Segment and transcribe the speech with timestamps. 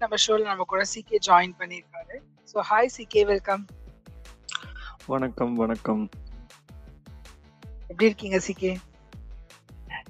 [0.00, 2.14] நம்ம ஷோல நம்ம கூட சிகே ஜாயின் பண்ணியிருக்காரு.
[2.50, 3.62] ஸோ ஹாய் சிகே வெல்கம்
[5.06, 6.02] வணக்கம் வணக்கம்.
[7.88, 8.72] எப்படி இருக்கீங்க சிகே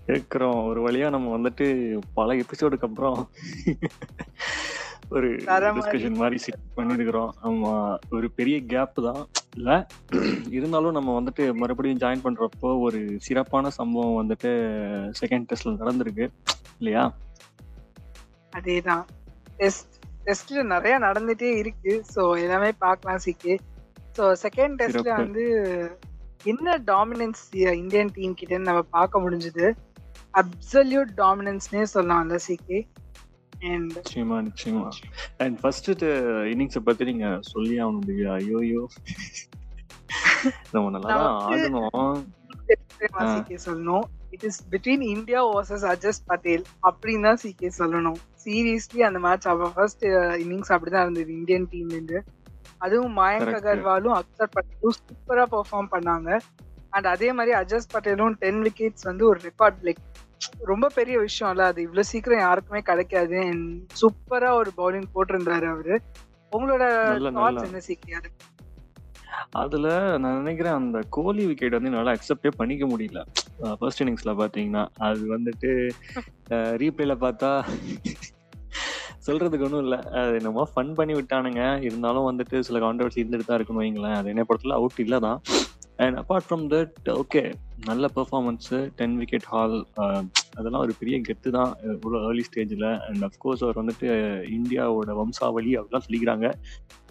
[0.06, 0.64] இருக்கிறோம்.
[0.64, 1.66] ஒரு வழியா நம்ம வந்துட்டு
[2.14, 3.18] பல எபிசோடுக்கு அப்புறம்
[5.11, 5.29] ஒரு.
[5.76, 7.72] டிஸ்கஷன் மாதிரி செட் பண்ணிருக்கிறோம் ஆமா
[8.11, 9.22] ஒரு பெரிய கேப் தான்.
[9.57, 9.70] இல்ல
[10.50, 14.52] இருந்தாலும் நம்ம வந்துட்டு மறுபடியும் ஜாயின் பண்றப்போ ஒரு சிறப்பான சம்பவம் வந்துட்டு
[15.20, 16.27] செகண்ட் டெஸ்ட்ல நடந்திருக்கு.
[16.79, 17.04] இல்லையா?
[18.52, 19.04] அதேதான்.
[19.61, 19.95] டெஸ்ட்
[20.27, 21.93] டெஸ்ட்ல நிறைய நடந்துட்டே இருக்கு.
[22.14, 23.55] ஸோ எல்லாமே பார்க்கலாம் சிகே
[24.17, 25.11] ஸோ செகண்ட் டெஸ்ட்ல.
[25.17, 25.45] வந்து
[26.45, 27.43] என்ன டாமினன்ஸ்
[27.75, 29.67] இந்தியன் டீம் கிட்ட நம்ம பார்க்க முடிஞ்சது.
[30.35, 32.78] அப்சல்யூட் டாமினன்ஸ்னே சொல்லலாம்ல சிகே
[33.61, 34.89] அண்ட் நிச்சயமா நிச்சயமா.
[35.39, 35.91] அண்ட் ஃபர்ஸ்ட்
[36.53, 38.84] இன்னிங்ஸை பத்தி நீங்க சொல்லி திவ்யா ஐயோயோ.
[40.72, 41.17] நம்ம நல்லா
[41.48, 42.25] ஆடணும்.
[43.67, 44.06] சொல்லணும்.
[44.34, 48.19] It is between India versus Ajaz Patel அப்படின்னு தான் சிகே சொல்லணும்.
[48.44, 50.05] சீரியஸ்லி அந்த மேட்ச் அவ ஃபர்ஸ்ட்
[50.42, 52.20] இன்னிங்ஸ் அப்படிதான் இருந்தது இந்தியன் டீம்ல இருந்து
[52.78, 53.55] அதுவும் மயங்க்.
[53.58, 56.30] அகர்வாலும் அக்சர் பட்டேலும் சூப்பரா பெர்ஃபார்ம் பண்ணாங்க.
[56.90, 60.02] அண்ட் அதே மாதிரி அஜஸ் பட்டேலும் டென் விக்கெட்ஸ் வந்து ஒரு ரெக்கார்ட் லைக்
[60.70, 63.36] ரொம்ப பெரிய விஷயம் இல்ல அது இவ்வளவு சீக்கிரம் யாருக்குமே கிடைக்காது.
[63.50, 63.68] அண்ட்
[64.00, 65.96] சூப்பரா ஒரு பவுலிங் போட்டிருந்தாரு அவரு.
[66.56, 66.84] உங்களோட
[67.36, 67.66] தாட்ஸ்.
[67.68, 68.30] என்ன சிக்கி அது
[69.62, 69.86] அதுல
[70.23, 73.23] நான் நினைக்கிறேன் அந்த கோலி விக்கெட் வந்து என்னால அக்செப்டே பண்ணிக்க முடியல.
[73.81, 75.70] ஃபர்ஸ்ட் இன்னிங்ஸ்ல பாத்தீங்கன்னா அது வந்துட்டு
[76.83, 77.51] ரீப்ளேல பார்த்தா
[79.27, 79.98] சொல்றதுக்கு ஒன்றும் இல்லை.
[80.19, 81.62] அது என்னமோ ஃபன் பண்ணி விட்டானுங்க.
[81.86, 84.17] இருந்தாலும் வந்துட்டு சில கான்ட்ரவர்சி இருந்துட்டு தான் இருக்கணும் வைங்களேன்.
[84.20, 85.41] அது என்ன பொறுத்தல அவுட் இல்லை தான்.
[86.05, 87.42] And apart from that okay
[87.89, 89.77] நல்ல பெர்ஃபார்மன்ஸு டென் விக்கெட் ஹால்
[90.58, 91.73] அதெல்லாம் ஒரு பெரிய கெத்து தான்.
[91.97, 94.08] இவ்வளோ ஏர்லி ஸ்டேஜில் அண்ட் அஃப்கோர்ஸ் அவர் வந்துட்டு
[94.58, 96.48] இந்தியாவோட வம்சாவளி அப்படிலாம் சொல்லிக்கிறாங்க.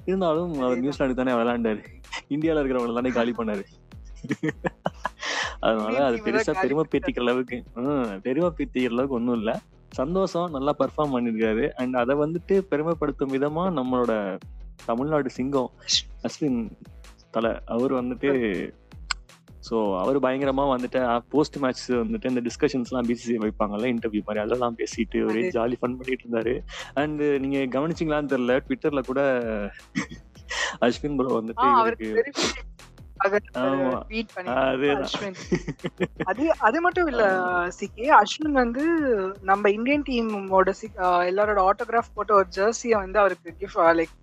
[0.08, 1.82] இருந்தாலும் அவர் நியூசிலாந்து தானே விளையாண்டாரு.
[2.28, 3.64] இந்தியாவில் இருக்கிறவங்கள தானே காலி பண்ணாரு.
[5.62, 9.56] அதனால அது பெருசா பெருமை பீத்திக்கிற அளவுக்கு ஹம், பெருமை பீத்திக்கிற அளவுக்கு ஒன்றும் இல்லை.
[9.92, 14.14] சந்தோஷம் நல்லா பெர்ஃபார்ம் பண்ணிருக்காரு அண்ட் அதை வந்துட்டு பெருமைப்படுத்தும் விதமா நம்மளோட
[14.86, 15.72] தமிழ்நாடு சிங்கம்
[16.24, 16.60] அஸ்வின்
[17.32, 18.30] தலை அவர் வந்துட்டு
[19.64, 21.00] ஸோ அவர் பயங்கரமா வந்துட்டு
[21.30, 25.42] போஸ்ட் மேட்ச் வந்துட்டு இந்த டிஸ்கஷன்ஸ்லாம் பிசிசி வைப்பாங்கல்ல இன்டர்வியூ மாதிரி அதெல்லாம் பேசிட்டு ஒரே.
[25.50, 26.54] ஜாலி ஃபன் பண்ணிட்டு இருந்தாரு.
[26.94, 29.22] அண்ட் நீங்க கவனிச்சீங்களான்னு தெரியல ட்விட்டர்ல கூட
[30.82, 32.10] அஸ்வின் ப்ரோ வந்துட்டு இவருக்கு
[36.24, 37.24] அது அது மட்டும் இல்ல
[37.70, 38.84] சிக்கி அஸ்வின் வந்து
[39.42, 40.74] நம்ம இந்தியன் டீமோட
[41.28, 44.14] எல்லாரோட ஆட்டோகிராஃப் போட்ட ஒரு ஜெர்சிய வந்து அவருக்கு கிஃப்ட் லைக்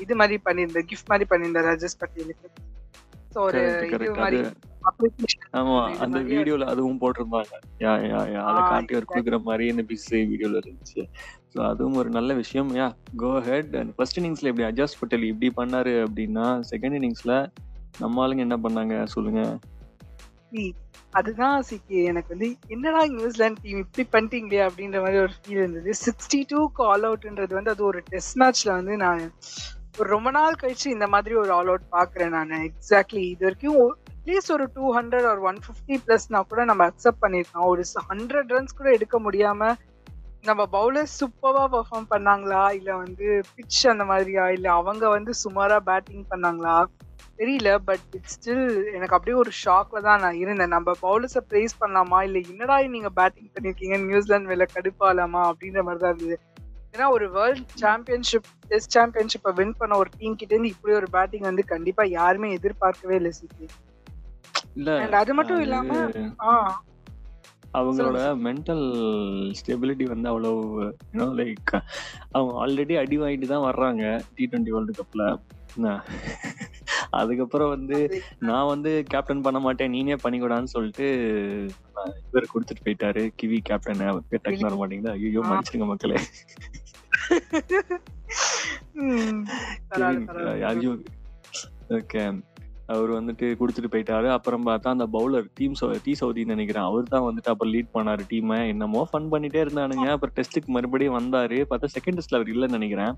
[0.00, 2.50] இது மாதிரி பண்ணியிருந்தார் கிஃப்ட் மாதிரி பண்ணியிருந்தார் ராஜேஷ் பட்டேலுக்கு
[3.40, 4.10] ஒரு இது.
[4.14, 4.38] மாதிரி
[5.52, 7.52] ஆமா அந்த வீடியோல அதுவும் போட்டிருந்தாங்க.
[7.78, 9.10] யா யா யா அதை காட்டி exactly.
[9.12, 11.02] கொடுக்குற மாதிரி இந்த பிசி வீடியோல இருந்துச்சு.
[11.54, 12.70] ஸோ அதுவும் ஒரு நல்ல விஷயம்.
[12.74, 17.34] Yeah go ahead and first இன்னிங்ஸ்ல இப்படி அஜாஸ் பட்டேல் இப்படி பண்ணாரு அப்படின்னா செகண்ட் இன்னிங்ஸ்ல
[17.98, 19.04] நம்ம ஆளுங்க என்ன பண்ணாங்க?
[19.04, 19.42] சொல்லுங்க.
[21.12, 25.90] அதுதான் சிக்கி எனக்கு வந்து என்னடா நியூசிலாந்து டீம் இப்படி பண்ணிட்டீங்களே அப்படின்ற மாதிரி ஒரு ஃபீல் இருந்தது.
[26.06, 29.22] சிக்ஸ்டி டூக்கு ஆல் அவுட்ன்றது வந்து அது ஒரு டெஸ்ட் மேட்ச்ல வந்து நான்
[29.98, 32.50] ஒரு ரொம்ப நாள் கழிச்சு இந்த மாதிரி ஒரு ஆல் அவுட் பாக்குறேன் நான்.
[32.68, 37.66] எக்ஸாக்ட்லி இது வரைக்கும் அட்லீஸ்ட் ஒரு டூ ஹண்ட்ரட் ஒரு ஒன் ஃபிஃப்டி பிளஸ்னா கூட நம்ம அக்செப்ட் பண்ணியிருக்கோம்
[37.66, 39.74] ஒரு ஹண்ட்ரட் ரன்ஸ் கூட எடுக்க முடியாம
[40.42, 42.72] நம்ம பவுலர்ஸ் சூப்பராக பர்ஃபார்ம் பண்ணாங்களா?
[42.72, 44.50] இல்லை வந்து பிட்ச் அந்த மாதிரியா?
[44.50, 46.84] இல்லை அவங்க வந்து சுமாராக பேட்டிங் பண்ணாங்களா?
[47.38, 50.68] தெரியல பட் இட்ஸ் ஸ்டில் எனக்கு அப்படியே ஒரு ஷாக்ல தான் நான் இருந்தேன்.
[50.68, 52.22] நம்ம பவுலர்ஸை ப்ரைஸ் பண்ணலாமா?
[52.22, 55.42] இல்லை என்னடா நீங்கள் பேட்டிங் பண்ணியிருக்கீங்க நியூசிலாந்து மேல கடுப்பாலாமா?
[55.50, 56.38] அப்படின்ற மாதிரி தான் இருந்தது.
[56.94, 61.48] ஏன்னா ஒரு வேர்ல்ட் சாம்பியன்ஷிப் டெஸ்ட் சாம்பியன்ஷிப்பை வின் பண்ண ஒரு டீம் கிட்ட இருந்து இப்படி ஒரு பேட்டிங்
[61.48, 63.32] வந்து கண்டிப்பா யாருமே எதிர்பார்க்கவே இல்லை
[65.02, 65.98] அண்ட் அது மட்டும் இல்லாம
[67.74, 68.84] அவங்களோட மென்டல்
[69.60, 70.50] ஸ்டெபிலிட்டி வந்து அவ்வளோ
[71.10, 71.72] யூனோ லைக்
[72.32, 74.02] அவங்க ஆல்ரெடி அடி வாங்கிட்டு தான் வர்றாங்க
[74.34, 75.04] டி டுவெண்ட்டி வேர்ல்டு
[75.76, 75.92] என்ன?
[77.10, 77.98] அதுக்கப்புறம் வந்து
[78.40, 81.06] நான் வந்து கேப்டன் பண்ண மாட்டேன் நீனே பண்ணிக்கூடான்னு சொல்லிட்டு
[82.28, 83.22] இவர் கொடுத்துட்டு போயிட்டாரு.
[83.38, 85.42] கிவி கேப்டன் பேர் டக்குனு வர மாட்டேங்குது ஐயோ.
[85.42, 86.20] மன்னிச்சிருங்க மக்களே.
[91.98, 92.24] ஓகே.
[92.92, 94.28] அவர் வந்துட்டு கொடுத்துட்டு போயிட்டாரு.
[94.28, 95.76] அப்புறம் பார்த்தா அந்த பவுலர் டீம்
[96.06, 96.86] டி சவுதின்னு நினைக்கிறேன்.
[96.88, 100.08] அவர் தான் வந்துட்டு அப்புறம் லீட் பண்ணாரு டீமை என்னமோ ஃபன் பண்ணிட்டே இருந்தானுங்க.
[100.14, 101.58] அப்புறம் டெஸ்ட்டுக்கு மறுபடியும் வந்தாரு.
[101.70, 103.14] பார்த்தா செகண்ட் டெஸ்ட்ல அவர் இல்லைன்னு நினைக்கிறேன்.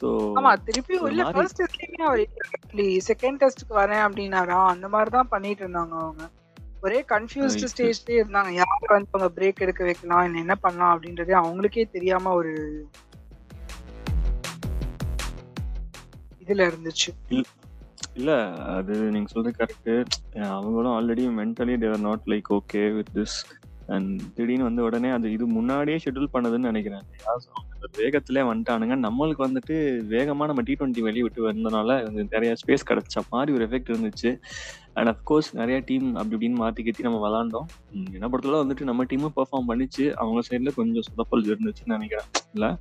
[0.00, 0.08] ஸோ
[0.38, 0.52] ஆமா
[1.36, 1.62] ஃபர்ஸ்ட்
[2.08, 2.22] அவர்
[3.10, 4.58] செகண்ட் டெஸ்ட்க்கு வரேன் அப்படின்னாரா?
[4.74, 6.24] அந்த மாதிரி தான் பண்ணிட்டு இருந்தாங்க அவங்க.
[6.84, 7.66] ஒரே கன்ஃபியூஸ்ட்.
[7.72, 8.50] ஸ்டேஜ்லயே இருந்தாங்க.
[8.60, 12.54] யார் வந்து அவங்க பிரேக் எடுக்க வைக்கலாம் என்ன பண்ணலாம் அப்படின்றதே அவங்களுக்கே தெரியாம ஒரு
[16.44, 17.10] இதுல இருந்துச்சு.
[18.14, 18.32] இல்ல
[18.78, 23.38] அது நீங்க சொல்றது கரெக்ட் அவங்களும் already mentally there not like okay with this
[23.86, 27.02] and திடீர்னு வந்து உடனே அது இது முன்னாடியே ஷெட்யூல் பண்ணதுன்னு நினைக்கிறேன்.
[27.24, 28.94] அந்த வேகத்திலே வந்துட்டானுங்க.
[29.06, 33.94] நம்மளுக்கு வந்துட்டு வேகமாக நம்ம டி டுவெண்ட்டி வெளியே விட்டு வந்தனால நிறைய ஸ்பேஸ் கிடைச்ச மாதிரி ஒரு எஃபெக்ட்
[33.94, 34.40] இருந்துச்சு.
[34.94, 37.66] அண்ட் அஃப்கோர்ஸ் நிறைய டீம் அப்படி இப்படின்னு மாற்றி கத்தி நம்ம விளாண்டோம்.
[38.12, 40.12] என்ன பொறுத்தவரை வந்துட்டு நம்ம டீமும் பெர்ஃபார்ம் பண்ணிச்சு.
[40.12, 42.26] அவங்க சைடில் கொஞ்சம் சொதப்பல் இருந்துச்சுன்னு நினைக்கிறேன்.
[42.52, 42.76] இல்லை?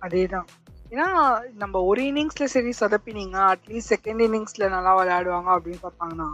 [0.00, 0.46] அதேதான்.
[0.90, 6.28] ஏன்னா நம்ம ஒரு இன்னிங்ஸ்ல சரி சொதப்பினீங்க அட்லீஸ்ட் செகண்ட் இன்னிங்ஸ்ல நல்லா விளையாடுவாங்க அப்படின்னு பார்த்தாங்கன்னா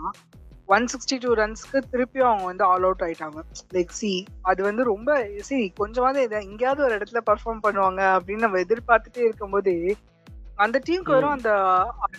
[0.68, 3.40] ஒன் சிக்ஸ்டி டூ ரன்ஸ்க்கு திருப்பியும் அவங்க வந்து ஆல் அவுட் ஆயிட்டாங்க.
[3.74, 4.10] லைக் சி
[4.50, 5.16] அது வந்து ரொம்ப
[5.48, 9.74] சரி கொஞ்சமாவது இதை எங்கேயாவது ஒரு இடத்துல பர்ஃபார்ம் பண்ணுவாங்க அப்படின்னு நம்ம எதிர்பார்த்துட்டே இருக்கும்போது
[10.64, 11.52] அந்த டீமுக்கு வரும் அந்த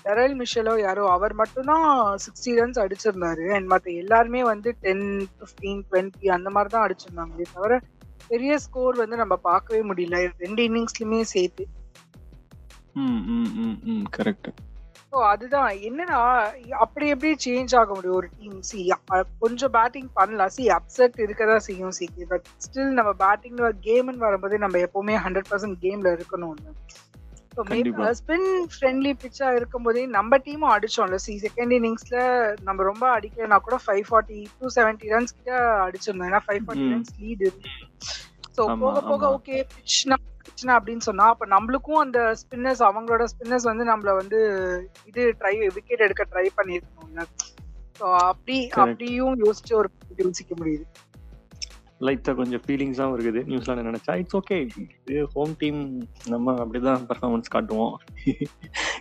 [0.05, 1.85] டெரல் மிஷலோ யாரோ அவர் மட்டும்தான்
[2.23, 3.45] சிக்ஸ்டி ரன்ஸ் அடிச்சிருந்தாரு.
[3.55, 5.05] அண்ட் மற்ற எல்லாருமே வந்து டென்
[5.35, 7.79] ஃபிஃப்டீன் டுவெண்ட்டி அந்த மாதிரி தான் அடிச்சிருந்தாங்களே தவிர
[8.27, 10.19] பெரிய ஸ்கோர் வந்து நம்ம பார்க்கவே முடியல.
[10.43, 11.65] ரெண்டு இன்னிங்ஸ்லயுமே சேர்த்து.
[13.03, 14.49] ம் ம் ம் கரெக்ட்
[15.13, 15.69] ஸோ அதுதான்.
[15.87, 16.19] என்னன்னா
[16.83, 18.17] அப்படி எப்படி சேஞ்ச் ஆக முடியும்?
[18.19, 18.79] ஒரு டீம் சி
[19.43, 20.53] கொஞ்சம் பேட்டிங் பண்ணலாம்.
[20.55, 25.79] சி அப்செட் இருக்கதான் செய்யும் சி பட் ஸ்டில் நம்ம பேட்டிங் கேம்னு வரும்போது நம்ம எப்பவுமே ஹண்ட்ரட் பர்சன்ட்
[25.85, 26.57] கேம்ல இருக்கணும்
[27.63, 28.05] கண்டிப்பா.
[28.19, 31.17] ஸ்பின் ஃப்ரெண்ட்லி பிச்சா இருக்கும்போதே நம்ம டீமும் அடிச்சோம்ல.
[31.25, 32.17] சி செகண்ட் இன்னிங்ஸ்ல
[32.67, 35.53] நம்ம ரொம்ப அடிக்கலனா கூட five forty two seventy runs கிட்ட
[35.85, 36.29] அடிச்சிருந்தோம்.
[36.31, 36.87] ஏன்னா five forty.
[36.93, 37.49] Runs lead
[38.57, 39.23] so போக போக.
[39.37, 39.97] ஓகே பிச்
[40.45, 44.39] பிரச்சனை அப்படின்னு சொன்னா அப்ப நம்மளுக்கும் அந்த ஸ்பின்னர்ஸ் அவங்களோட ஸ்பின்னர்ஸ் வந்து நம்மள வந்து
[45.05, 47.23] இது ட்ரை விக்கெட் எடுக்க ட்ரை பண்ணிருக்கணும்ல
[47.99, 48.55] ஸோ அப்படி.
[48.75, 50.85] அப்படியும் யோசிச்சு ஒரு யோசிக்க முடியுது.
[52.01, 53.41] லைட்டா கொஞ்சம் ஃபீலிங்ஸாவும் இருக்குது.
[53.45, 54.57] நியூசிலாந்து நினைச்சா இட்ஸ் ஓகே
[55.07, 55.79] இது ஹோம் டீம்
[56.27, 57.93] நம்ம அப்படிதான் பெர்ஃபார்மன்ஸ் காட்டுவோம்.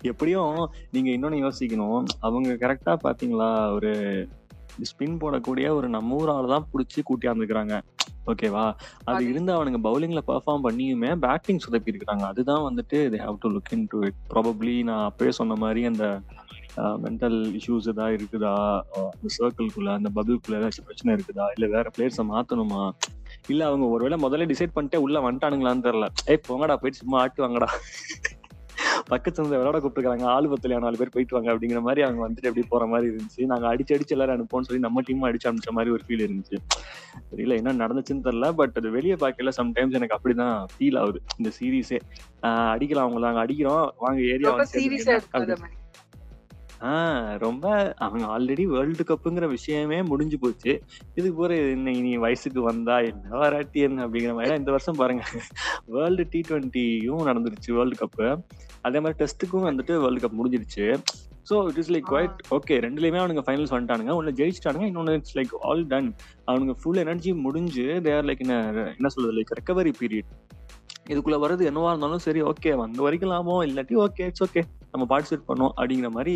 [0.02, 0.52] எப்படியும்
[0.90, 2.04] நீங்க இன்னொன்னு யோசிக்கணும்.
[2.20, 3.50] அவங்க கரெக்டா பாத்தீங்களா?
[3.72, 3.92] ஒரு
[4.78, 7.74] ஸ்பின் போடக்கூடிய ஒரு நம்ம ஊர் ஆள் தான் பிடிச்சி கூட்டியாந்துக்கிறாங்க
[8.26, 8.64] ஓகேவா?
[9.04, 12.24] அது இருந்து அவனுங்க பவுலிங்ல பெர்ஃபார்ம் பண்ணியுமே பேட்டிங் சொதப்பி இருக்காங்க.
[12.26, 16.06] அதுதான் வந்துட்டு they have to look into it probably நான் அப்பவே சொன்ன மாதிரி அந்த
[17.04, 18.54] மென்டல் இஷ்யூஸ் ஏதாவது இருக்குதா?
[19.12, 21.46] அந்த சர்க்கிள்குள்ள அந்த பபிள்குள்ள ஏதாச்சும் பிரச்சனை இருக்குதா?
[21.56, 22.82] இல்ல வேற பிளேயர்ஸை மாத்தணுமா?
[23.46, 26.08] இல்ல அவங்க ஒருவேளை முதல்ல டிசைட் பண்ணிட்டே உள்ள வந்துட்டானுங்களான்னு தெரியல.
[26.26, 27.46] ஏய் போங்கடா போயிட்டு சும்மா ஆட்டு
[29.10, 30.22] பக்கத்துல இருந்து விளையாட கூப்பிட்டுருக்காங்க.
[30.22, 30.78] ஆளு பத்தலையா?
[30.78, 31.50] நாலு பேர் போயிட்டு வாங்க.
[31.54, 33.44] அப்படிங்கிற மாதிரி அவங்க வந்துட்டு எப்படி போற மாதிரி இருந்துச்சு.
[33.44, 36.56] நாங்க அடிச்சு அடிச்சு எல்லாரும் அனுப்போம்னு சொல்லி நம்ம டீம் அடிச்சு அனுப்பிச்ச மாதிரி ஒரு ஃபீல் இருந்துச்சு.
[37.30, 41.22] தெரியல என்ன நடந்துச்சுன்னு தெரியல பட் அது வெளியே பார்க்கல சம்டைம்ஸ் எனக்கு அப்படிதான் ஃபீல் ஆகுது.
[41.36, 41.98] இந்த சீரீஸே
[42.42, 43.94] அடிக்கலாம் அவங்க நாங்க அடிக்கிறோம்.
[43.98, 44.56] வாங்க ஏரியா
[46.80, 50.82] ஆஹ் ரொம்ப அவங்க ஆல்ரெடி வேர்ல்டு கப்புங்கிற விஷயமே முடிஞ்சு போச்சு.
[51.14, 55.24] இதுக்கு போற என்ன இனி வயசுக்கு வந்தா என்ன வராட்டி என்ன அப்படிங்கிற மாதிரி இந்த வருஷம் பாருங்க.
[55.86, 58.42] வேர்ல்டு டி டுவெண்ட்டியும் நடந்துருச்சு வேர்ல்டு கப்பு
[58.84, 60.86] அதே மாதிரி டெஸ்ட்டுக்கும் வந்துட்டு வேர்ல்டு கப் முடிஞ்சிருச்சு
[61.48, 62.06] so it is like.
[62.10, 64.12] Quite okay ரெண்டுலயுமே அவனுங்க ஃபைனல்ஸ் வந்துட்டானுங்க.
[64.18, 66.08] ஒன்று ஜெயிச்சிட்டானுங்க இன்னொன்று இட்ஸ் லைக் ஆல் டன்
[66.48, 68.56] அவனுங்க ஃபுல் எனர்ஜி முடிஞ்சு தேர் லைக் என்ன
[68.92, 70.30] என்ன சொல்றது லைக் ரெக்கவரி பீரியட்
[71.10, 74.60] இதுக்குள்ள வர்றது என்னவா இருந்தாலும் சரி ஓகே வந்த வரைக்கும் லாபம் இல்லாட்டி ஓகே இட்ஸ் ஓகே
[74.92, 76.34] நம்ம பார்ட்டிசிபேட் பண்ணோம் அப்படிங்கிற மாதிரி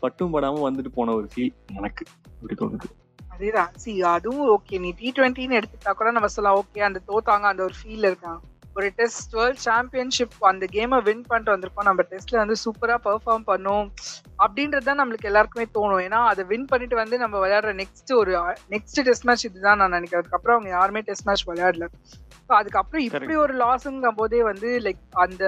[0.00, 2.04] பட்டும் படாம வந்துட்டு போன ஒரு ஃபீல் எனக்கு
[2.36, 2.88] அப்படி தோணுது.
[3.34, 3.72] அதேதான்.
[3.82, 7.74] சி அதுவும் ஓகே நீ டி டுவெண்ட்டின்னு எடுத்துட்டா கூட நம்ம சொல்லலாம் ஓகே அந்த தோத்தாங்க அந்த ஒரு
[7.80, 8.38] ஃபீல் இருக்கான்
[8.76, 11.88] ஒரு டெஸ்ட் வேர்ல்ட் சாம்பியன்ஷிப் அந்த கேமை வின் பண்ணிட்டு வந்திருக்கோம்.
[11.90, 13.86] நம்ம டெஸ்ட்ல வந்து சூப்பரா பெர்ஃபார்ம் பண்ணோம்.
[14.44, 16.02] அப்படின்றது தான் நம்மளுக்கு எல்லாருக்குமே தோணும்.
[16.06, 18.32] ஏன்னா அதை வின் பண்ணிட்டு வந்து நம்ம விளையாடுற நெக்ஸ்ட் ஒரு
[18.74, 20.22] நெக்ஸ்ட் டெஸ்ட் மேட்ச் இதுதான் நான் நினைக்கிறேன்.
[20.22, 21.88] அதுக்கப்புறம் அவங்க யாருமே டெஸ்ட் மேட்ச் விளையாடல.
[22.58, 23.36] அதுக்கப்புறம் இப்படி.
[23.44, 25.44] ஒரு லாஸ்ங்கும் போதே வந்து லைக் அந்த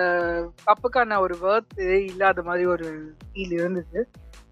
[0.67, 1.77] கப்புக்கான ஒரு வேர்த்
[2.11, 2.89] இல்லாத மாதிரி ஒரு
[3.27, 4.01] ஃபீல் இருந்தது.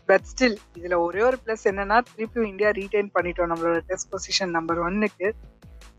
[0.08, 4.80] பட் ஸ்டில் இதுல ஒரே ஒரு பிளஸ் என்னன்னா திருப்பி இந்தியா ரீடைன் பண்ணிட்டோம் நம்மளோட டெஸ்ட் பொசிஷன் நம்பர்
[4.80, 5.28] ஒன்னுக்கு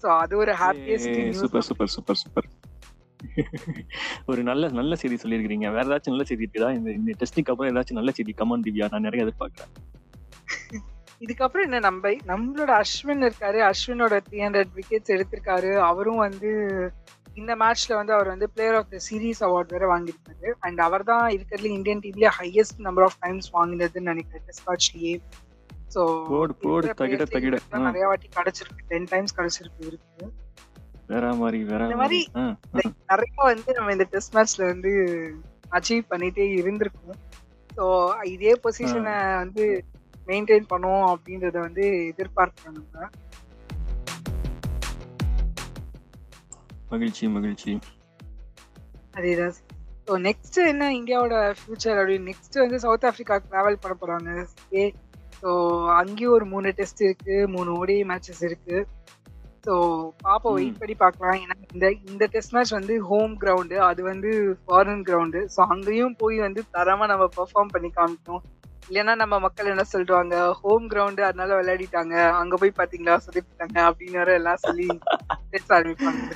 [0.03, 2.47] சோ அது ஒரு happiest super super super super
[4.31, 6.69] ஒரு நல்ல நல்ல செய்தி சொல்லியிருக்கீங்க வேற ஏதாச்சும் நல்ல செய்தி இருக்குதா?
[6.78, 8.88] இந்த இந்த டெஸ்டிக்கு அப்புறம் ஏதாச்சும் நல்ல செய்தி கமன் திவ்யா.
[8.94, 9.74] நான் நிறைய எதிர்பார்க்கிறேன்.
[11.22, 13.60] இதுக்கப்புறம் என்ன நம்ம நம்மளோட அஸ்வின் இருக்காரு.
[13.69, 15.72] அஸ்வினோட த்ரீ ஹண்ட்ரட் விக்கெட்ஸ் எடுத்திருக்காரு.
[15.90, 16.50] அவரும் வந்து
[17.36, 20.50] இந்த மேட்ச்ல வந்து அவர் வந்து player of the series award வேற வாங்கியிருக்காரு.
[20.59, 25.14] அண்ட் அவர் தான் இருக்கிறதுல இந்தியன் டீம்லயே ஹையஸ்ட் நம்பர் ஆஃப் டைம்ஸ் வாங்கினதுன்னு நினைக்கிறேன் டெஸ்ட் மேட்ச்லயே
[25.95, 26.02] ஸோ
[27.88, 28.83] நிறைய வாட்டி கிடைச்சிருக்கு.
[28.92, 30.28] டென் டைம்ஸ் கிடைச்சிருக்கு இருக்கு
[31.09, 32.19] வேற மாதிரி வேற மாதிரி.
[33.11, 34.92] நிறைய வந்து நம்ம இந்த டெஸ்ட் மேட்ச்ல வந்து
[35.78, 37.19] அச்சீவ் பண்ணிட்டே இருந்திருக்கோம்.
[37.78, 37.85] ஸோ
[38.33, 39.66] இதே பொசிஷனை வந்து
[40.28, 43.09] மெயின்டைன் பண்ணுவோம் அப்படின்றத வந்து எதிர்பார்க்கிறோம் நம்ம.
[46.92, 47.71] மகிழ்ச்சி மகிழ்ச்சி.
[49.18, 49.56] அதேதான்.
[50.07, 52.28] ஸோ நெக்ஸ்ட் என்ன இந்தியாவோட ஃபியூச்சர் அப்படின்னு?
[52.31, 54.45] நெக்ஸ்ட் வந்து சவுத் ஆப்பிரிக்கா டிராவல் பண்ண போறாங்க.
[54.73, 54.83] ஏ
[55.42, 55.49] ஸோ
[56.02, 58.78] அங்கேயும் ஒரு மூணு டெஸ்ட் இருக்கு மூணு ஓடி மேட்சஸ் இருக்கு.
[59.68, 59.74] ஸோ
[60.21, 60.57] பாப்போம் ம்.
[60.57, 64.31] வெயிட் பண்ணி பார்க்கலாம் ஏன்னா இந்த இந்த டெஸ்ட் மேட்ச் வந்து ஹோம் கிரவுண்டு அது வந்து
[64.64, 68.45] ஃபாரின் கிரவுண்டு ஸோ அங்கேயும் போய் வந்து தரமா நம்ம பெர்ஃபார்ம் பண்ணி காமிக்கணும்.
[68.89, 72.29] இல்லைன்னா நம்ம மக்கள் என்ன சொல்லுவாங்க ஹோம் கிரவுண்டு அதனால விளையாடிட்டாங்க.
[72.31, 73.17] அங்க போய் பாத்தீங்களா?
[73.25, 74.87] சொல்லிட்டாங்க அப்படின்னு வேற எல்லாம் சொல்லி
[75.49, 76.35] பேச ஆரம்பிப்பாங்க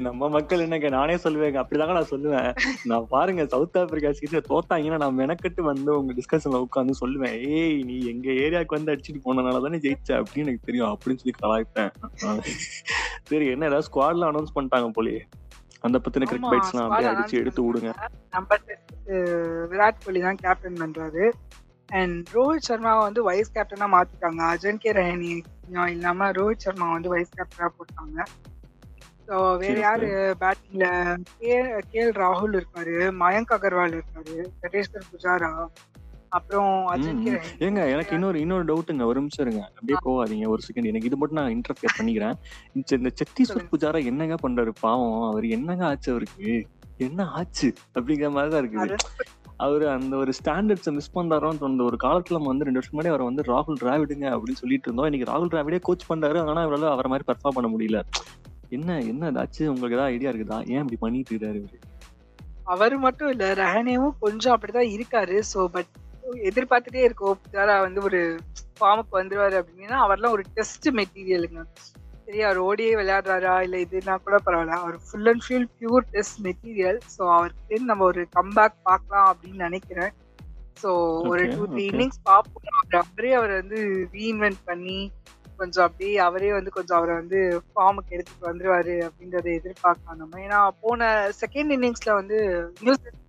[0.00, 0.88] நம்ம மக்கள் என்னங்க?
[0.88, 2.56] நானே சொல்லுவேங்க அப்படிதாங்க நான் சொல்லுவேன்.
[2.84, 7.48] நான் பாருங்க சவுத் ஆப்பிரிக்கா கிட்ட தோத்தாங்கன்னா நான் மெனக்கட்டு வந்து உங்க டிஸ்கஷன்ல உட்காந்து சொல்லுவேன்.
[7.48, 10.22] ஏய் நீ எங்க ஏரியாவுக்கு வந்து அடிச்சுட்டு போனனால தானே ஜெயிச்ச?
[10.22, 10.98] அப்படின்னு எனக்கு தெரியும்.
[10.98, 11.92] அப்படின்னு சொல்லி கலாய்ப்பேன்.
[13.22, 15.20] சரி என்ன ஏதாவது ஸ்குவாட்ல அனௌன்ஸ் பண்ணிட்டாங்க போலயே.
[15.86, 17.90] அந்த பத்தின கிரிக் பைட்ஸ்லாம் அப்படியே அடிச்சு எடுத்து விடுங்க.
[18.34, 18.58] நம்ம
[19.70, 21.24] விராட் கோலி தான் கேப்டன் பண்றாரு.
[21.90, 24.40] அண்ட் ரோஹித் சர்மா வந்து வைஸ் கேப்டனா மாத்திட்டாங்க.
[24.54, 25.30] அஜன்கே ரஹானி
[25.94, 28.18] இல்லாம ரோஹித் சர்மா வந்து வைஸ் கேப்டனா போட்டாங்க.
[29.28, 30.08] ஸோ வேற யாரு
[30.42, 30.86] பேட்டிங்ல
[31.32, 31.54] கே
[31.90, 35.50] கே எல் ராகுல் இருக்காரு மயங்க் அகர்வால் இருக்காரு சட்டேஸ்வர் புஜாரா
[36.28, 36.86] அப்புறம்
[37.58, 39.72] ஏங்க எனக்கு இன்னொரு இன்னொரு டவுட்டுங்க ஒரு நிமிஷம் இருங்க.
[39.74, 42.32] அப்படியே போகாதீங்க ஒரு செகண்ட் எனக்கு இது மட்டும் நான் இன்டர்ஃபியர் பண்ணிக்கிறேன்.
[42.72, 44.72] இந்த- சத்தீஸ்வர் புஜாரா என்னங்க பண்றாரு?
[44.80, 46.66] பாவம் அவர் என்னங்க ஆச்சு அவருக்கு?
[46.98, 47.72] என்ன ஆச்சு?
[47.94, 48.96] அப்படிங்கிற மாதிரி தான் இருக்குது.
[49.56, 51.84] அவரு அந்த ஒரு ஸ்டாண்டர்ட்ஸை மிஸ் பண்றாரோன்னு தோணுது.
[51.84, 55.12] ஒரு காலத்துல நம்ம வந்து ரெண்டு வருஷம் முன்னாடி அவர் வந்து ராகுல் டிராவிடுங்க அப்படின்னு சொல்லிட்டு இருந்தோம்.
[55.12, 56.48] இன்னைக்கு ராகுல் டிராவிடே கோச் பண்றாரு.
[56.48, 58.02] ஆனா அவரால் அவரை மாதிரி பெர்ஃபார்ம் பண்ண முடியல.
[58.68, 60.68] என்ன என்ன ஏதாச்சும் உங்களுக்கு ஏதாவது ஐடியா இருக்குதா?
[60.68, 61.64] ஏன் இப்படி பண்ணிட்டு இருக்காரு
[62.62, 65.42] அவர் மட்டும் இல்ல ரஹனேவும் கொஞ்சம் அப்படிதான் இருக்காரு.
[65.54, 65.84] சோ பட்
[66.34, 67.38] எதிர்பார்த்துட்டே இருக்கோம்.
[67.44, 68.38] புஜாரா வந்து ஒரு
[68.80, 69.98] ஃபார்முக்கு வந்துருவாரு அப்படின்னா.
[70.06, 71.62] அவர்லாம் ஒரு டெஸ்ட் மெட்டீரியலுங்க
[72.26, 73.60] சரி அவர் ஓடியே விளையாடுறாரா?
[73.60, 74.76] இல்ல இதுனா கூட பரவாயில்ல.
[74.76, 80.12] அவர் full and full pure test material so அவருக்கு நம்ம ஒரு கம்பேக் பார்க்கலாம் அப்படின்னு நினைக்கிறேன்.
[80.82, 80.90] ஸோ
[81.28, 81.84] ஒரு டூ த்ரீ.
[81.90, 82.66] இன்னிங்ஸ் பார்ப்போம்.
[82.80, 85.12] அவர் அவரே அவர் வந்து ரீஇன்வென்ட் பண்ணி
[85.56, 90.38] கொஞ்சம் அப்படியே அவரே வந்து கொஞ்சம் அவரை வந்து ஃபார்முக்கு எடுத்துட்டு வந்துருவாரு அப்படின்றத எதிர்பார்க்கலாம் நம்ம.
[90.38, 92.38] ஏன்னா போன செகண்ட் இன்னிங்ஸ்ல வந்து
[92.80, 93.25] நியூசிலாந்து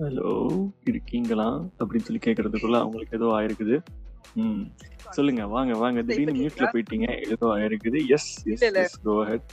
[0.00, 0.30] ஹலோ
[0.84, 1.46] இருக்கீங்களா?
[1.80, 3.76] அப்படின்னு சொல்லி கேக்குறதுக்குள்ள அவங்களுக்கு ஏதோ ஆயிருக்குது.
[4.34, 4.64] ம்.
[5.10, 6.02] சொல்லுங்க வாங்க வாங்க.
[6.02, 8.08] திடீர்னு மியூட்ல போயிட்டீங்க ஏதோ ஆயிருக்குது.
[8.08, 9.52] Yes yes go ahead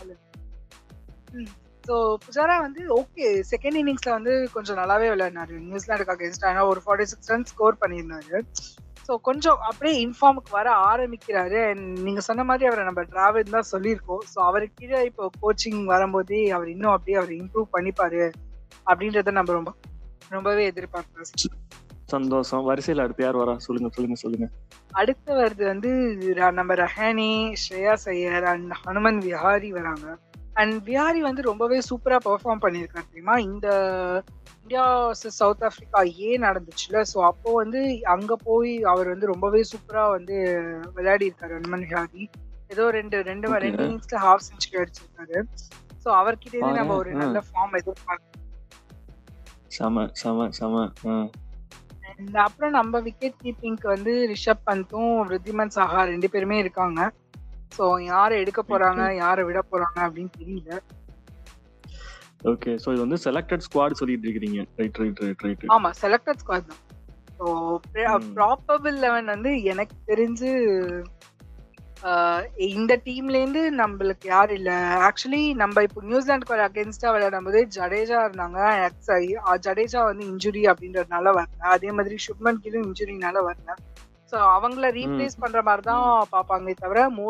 [1.87, 5.55] so Pujara வந்து ஓகே செகண்ட் இன்னிங்ஸ்ல வந்து கொஞ்சம் நல்லாவே விளையாடினாரு.
[5.59, 8.41] நியூசிலாண்டுக்கு அகேன்ஸ்ட் ஆனால் ஒரு ஃபார்ட்டி சிக்ஸ் ரன் ஸ்கோர் பண்ணியிருந்தாரு.
[9.07, 11.71] ஸோ கொஞ்சம் அப்படியே இன்ஃபார்முக்கு வர ஆரம்பிக்கிறாரு.
[11.71, 14.23] And நீங்க சொன்ன மாதிரி அவரை நம்ம டிராவல் தான் சொல்லியிருக்கோம்.
[14.35, 18.31] ஸோ அவருக்கு கீழே இப்போ கோச்சிங் வரும்போதே அவர் இன்னும் அப்படியே அவர் இம்ப்ரூவ் பண்ணிப்பாரு.
[18.87, 19.71] அப்படின்றத நம்ம ரொம்ப
[20.31, 21.31] ரொம்பவே எதிர்பார்க்கிறோம்
[22.07, 22.63] சந்தோஷம்.
[22.69, 23.53] வரிசையில அடுத்து யார் வரா?
[23.57, 24.47] சொல்லுங்க சொல்லுங்க சொல்லுங்க.
[24.91, 25.91] அடுத்து வருது வந்து
[26.59, 27.29] நம்ம ரஹானி
[27.61, 30.07] ஸ்ரேயா ஐயர் அண்ட் ஹனுமன் விஹாரி வராங்க.
[30.53, 33.35] அண்ட் விஹாரி வந்து ரொம்பவே சூப்பரா பெர்ஃபார்ம் பண்ணியிருக்காரு தெரியுமா?
[33.39, 33.67] இந்த
[34.63, 34.83] இந்தியா
[35.39, 40.35] சவுத் ஆப்பிரிக்கா ஏன் நடந்துச்சுல ஸோ அப்போ வந்து அங்க போய் அவர் வந்து ரொம்பவே சூப்பரா வந்து
[40.93, 42.23] விளையாடி இருக்காரு ஹனுமன் விஹாரி.
[42.67, 43.47] ஏதோ ரெண்டு ரெண்டு.
[43.57, 45.37] ரெண்டு இன்னிங்ஸ்ல ஹாஃப் செஞ்சுரி அடிச்சிருக்காரு.
[46.05, 48.30] ஸோ அவர்கிட்ட நம்ம ஒரு நல்ல ஃபார்ம் எதிர்பார்க்கலாம்
[49.75, 50.75] செம செம செம.
[52.45, 56.99] அப்புறம் நம்ம விக்கெட் கீப்பிங்க்கு வந்து ரிஷப் பந்தும் ரித்திமன் சாஹா ரெண்டு பேருமே இருக்காங்க.
[57.77, 60.79] ஸோ யாரை எடுக்க போறாங்க யாரை விட போறாங்க அப்படின்னு தெரியல.
[62.51, 66.69] ஓகே சோ இது வந்து செலக்டட் ஸ்குவாட் சொல்லிட்டு இருக்கீங்க ரைட் ரைட் ரைட் ரைட் ஆமா செலக்டட் ஸ்குவாட்
[66.71, 66.81] தான்.
[67.39, 67.45] ஸோ.
[68.37, 70.49] ப்ராபபிள் லெவன் வந்து எனக்கு தெரிஞ்சு
[72.67, 74.69] இந்த டீம்ல இருந்து நம்மளுக்கு யார் இல்ல?
[75.07, 78.59] ஆக்சுவலி நம்ம இப்போ நியூசிலாந்துக்கு ஒரு அகேன்ஸ்டா விளையாடும் போது ஜடேஜா இருந்தாங்க.
[79.65, 81.63] ஜடேஜா வந்து இன்ஜுரி அப்படின்றதுனால வரல.
[81.75, 83.75] அதே மாதிரி சுப்மன் கிலும் இன்ஜுரினால வரல.
[84.33, 86.03] ஸோ அவங்கள ரீப்ளேஸ் பண்ற மாதிரி தான்
[86.33, 87.25] பார்ப்பாங்களே தவிர மோ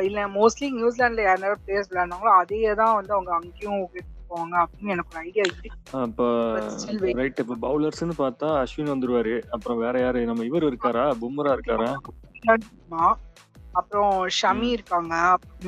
[0.00, 3.80] இல்ல மோஸ்ட்லி நியூசிலாந்துல யாரும் பிளேயர்ஸ் விளையாடுனாங்களோ அதே தான் வந்து அவங்க அங்கேயும்
[4.30, 5.68] போவாங்க அப்படின்னு எனக்கு ஒரு ஐடியா இருக்கு.
[7.02, 7.18] wait.
[7.18, 9.34] ரைட் இப்ப பவுலர்ஸ்னு பார்த்தா அஸ்வின் வந்துருவாரு.
[9.50, 10.20] அப்புறம் வேற யாரு?
[10.26, 11.04] நம்ம இவர் இருக்காரா?
[11.22, 11.90] பும்ரா இருக்காரா?
[13.80, 15.14] அப்புறம் ஷமி இருக்காங்க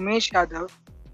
[0.02, 0.68] உமேஷ் யாதவ்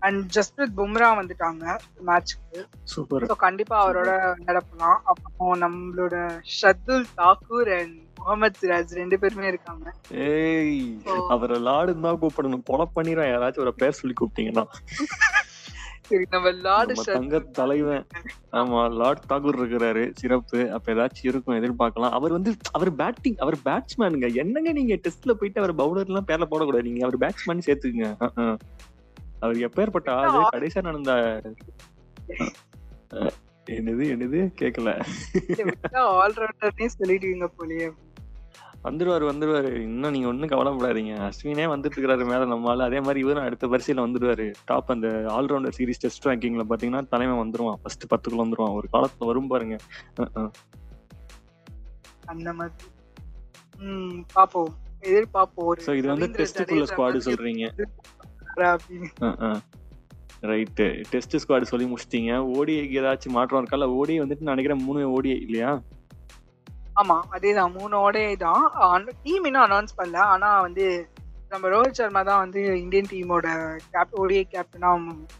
[0.06, 1.64] அண்ட் ஜஸ்பிரித் பும்ரா வந்துட்டாங்க
[2.08, 2.58] மேட்ச்க்கு
[2.92, 3.26] சூப்பர்.
[3.30, 4.10] ஸோ கண்டிப்பா அவரோட
[4.48, 4.98] நடப்பலாம்.
[5.10, 6.16] அப்புறம் நம்மளோட
[6.58, 9.86] ஷத்துல் தாக்கூர் அண்ட் முகமது சிராஜ் ரெண்டு பேருமே இருக்காங்க.
[10.26, 10.84] ஏய்
[11.34, 12.66] அவரை லாடுன்னு தான் கூப்பிடணும்.
[12.70, 14.66] கொலை பண்ணிடுறேன் யாராச்சும் ஒரு பேர் சொல்லி கூப்பிட்டீங்கன்னா.
[16.30, 18.06] நம்ம லார்டு தங்க தலைவன்.
[18.52, 20.10] ஆமா லார்ட் தாகூர் இருக்கிறாரு.
[20.14, 20.60] சிறப்பு.
[20.72, 22.16] அப்ப ஏதாச்சும் இருக்கும் எதிர்பார்க்கலாம்.
[22.18, 26.88] அவர் வந்து அவர் பேட்டிங் அவர் பேட்ஸ்மேனுங்க என்னங்க நீங்க டெஸ்ட்ல போயிட்டு அவர் பவுலர் எல்லாம் பேர்ல போடக்கூடாது?
[26.88, 28.08] நீங்க அவர் பேட்ஸ்மேன் சேர்த்துக்குங்க.
[29.40, 30.40] அவர் எப்பேற்பட்ட ஆளு?
[30.52, 31.42] கடைசியா நடந்த
[33.70, 34.40] என்னது என்னது?
[34.60, 34.90] கேக்கல.
[36.22, 37.86] ஆல்ரவுண்டர்னே சொல்லிடுவீங்க போலயே.
[38.84, 39.70] வந்துருவாரு வந்துருவாரு.
[39.88, 41.12] இன்னும் நீங்க ஒண்ணும் கவலைப்படாதீங்க.
[41.26, 44.46] அஸ்வினே வந்துட்டு இருக்காரு மேல நம்மளால அதே மாதிரி இவரும் அடுத்த வரிசையில வந்துருவாரு.
[44.64, 47.80] டாப் அந்த ஆல்ரவுண்டர் சீரிஸ் டெஸ்ட் ரேங்கிங்ல பாத்தீங்கன்னா தலைமை வந்துருவான்.
[47.82, 48.74] ஃபர்ஸ்ட் பத்துக்குள்ள வந்துருவான்.
[48.78, 49.76] ஒரு காலத்துல வரும் பாருங்க.
[52.32, 52.90] அந்த மாதிரி.
[54.36, 54.72] பாப்போம்.
[55.08, 57.64] எதிர்பார்ப்போம் சோ இது வந்து டெஸ்டுக்குள்ள ஸ்குவாடு சொல்றீங்க.
[60.52, 62.32] ரைட்டு டெஸ்ட் ஸ்குவாடு சொல்லி முடிச்சிட்டீங்க.
[62.56, 63.88] ஓடிஐக்கு ஏதாச்சும் மாற்றம் இருக்கா?
[64.00, 65.70] ஓடி வந்துட்டு நான் நினைக்கிறேன் மூணு ஓடிஐ இல்லையா?
[66.96, 67.74] ஆமா அதேதான்.
[67.78, 68.64] மூணு ஓடே தான்
[69.24, 70.18] டீம் இன்னும் அனௌன்ஸ் பண்ணல.
[70.34, 70.86] ஆனா வந்து
[71.52, 73.48] நம்ம ரோஹித் சர்மா தான் வந்து இந்தியன் டீமோட
[73.94, 74.90] கேப் ஓடிஐ கேப்டனா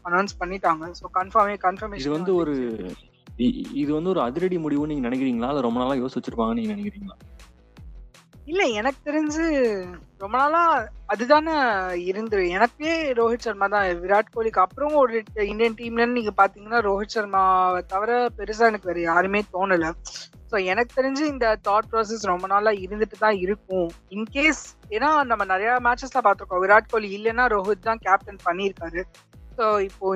[0.08, 0.84] அனௌன்ஸ் பண்ணிட்டாங்க.
[1.00, 2.54] ஸோ கன்ஃபார்மே இது கன்ஃபர்மேஷன் வந்து ஒரு
[3.82, 5.49] இது வந்து ஒரு அதிரடி முடிவுன்னு நீங்க நினைக்கிறீங்களா?
[5.52, 7.16] இல்ல ரொம்ப நாளா யோசிச்சு வச்சிருப்பாங்கன்னு நீங்க நினைக்கிறீங்களா?
[8.46, 9.44] இல்ல எனக்கு தெரிஞ்சு
[10.22, 10.60] ரொம்ப நாளா
[11.12, 11.54] அதுதானே
[12.10, 12.38] இருந்து.
[12.56, 13.86] எனக்கே ரோஹித் சர்மா தான்.
[14.02, 15.14] விராட் கோலிக்கு அப்புறம் ஒரு
[15.50, 19.88] இந்தியன் டீம்ல நீங்க பாத்தீங்கன்னா ரோஹித் சர்மாவை தவிர பெருசா எனக்கு வேற யாருமே தோணல.
[20.50, 23.88] ஸோ எனக்கு தெரிஞ்சு இந்த தாட் ப்ராசஸ் ரொம்ப நாளா இருந்துட்டு தான் இருக்கும்.
[24.16, 29.02] இன்கேஸ் ஏன்னா நம்ம நிறைய மேட்சஸ்ல பார்த்துருக்கோம் விராட் கோலி இல்லைன்னா ரோஹித் தான் கேப்டன் பண்ணியிருக்காரு.
[29.58, 30.06] ஸோ இப்போ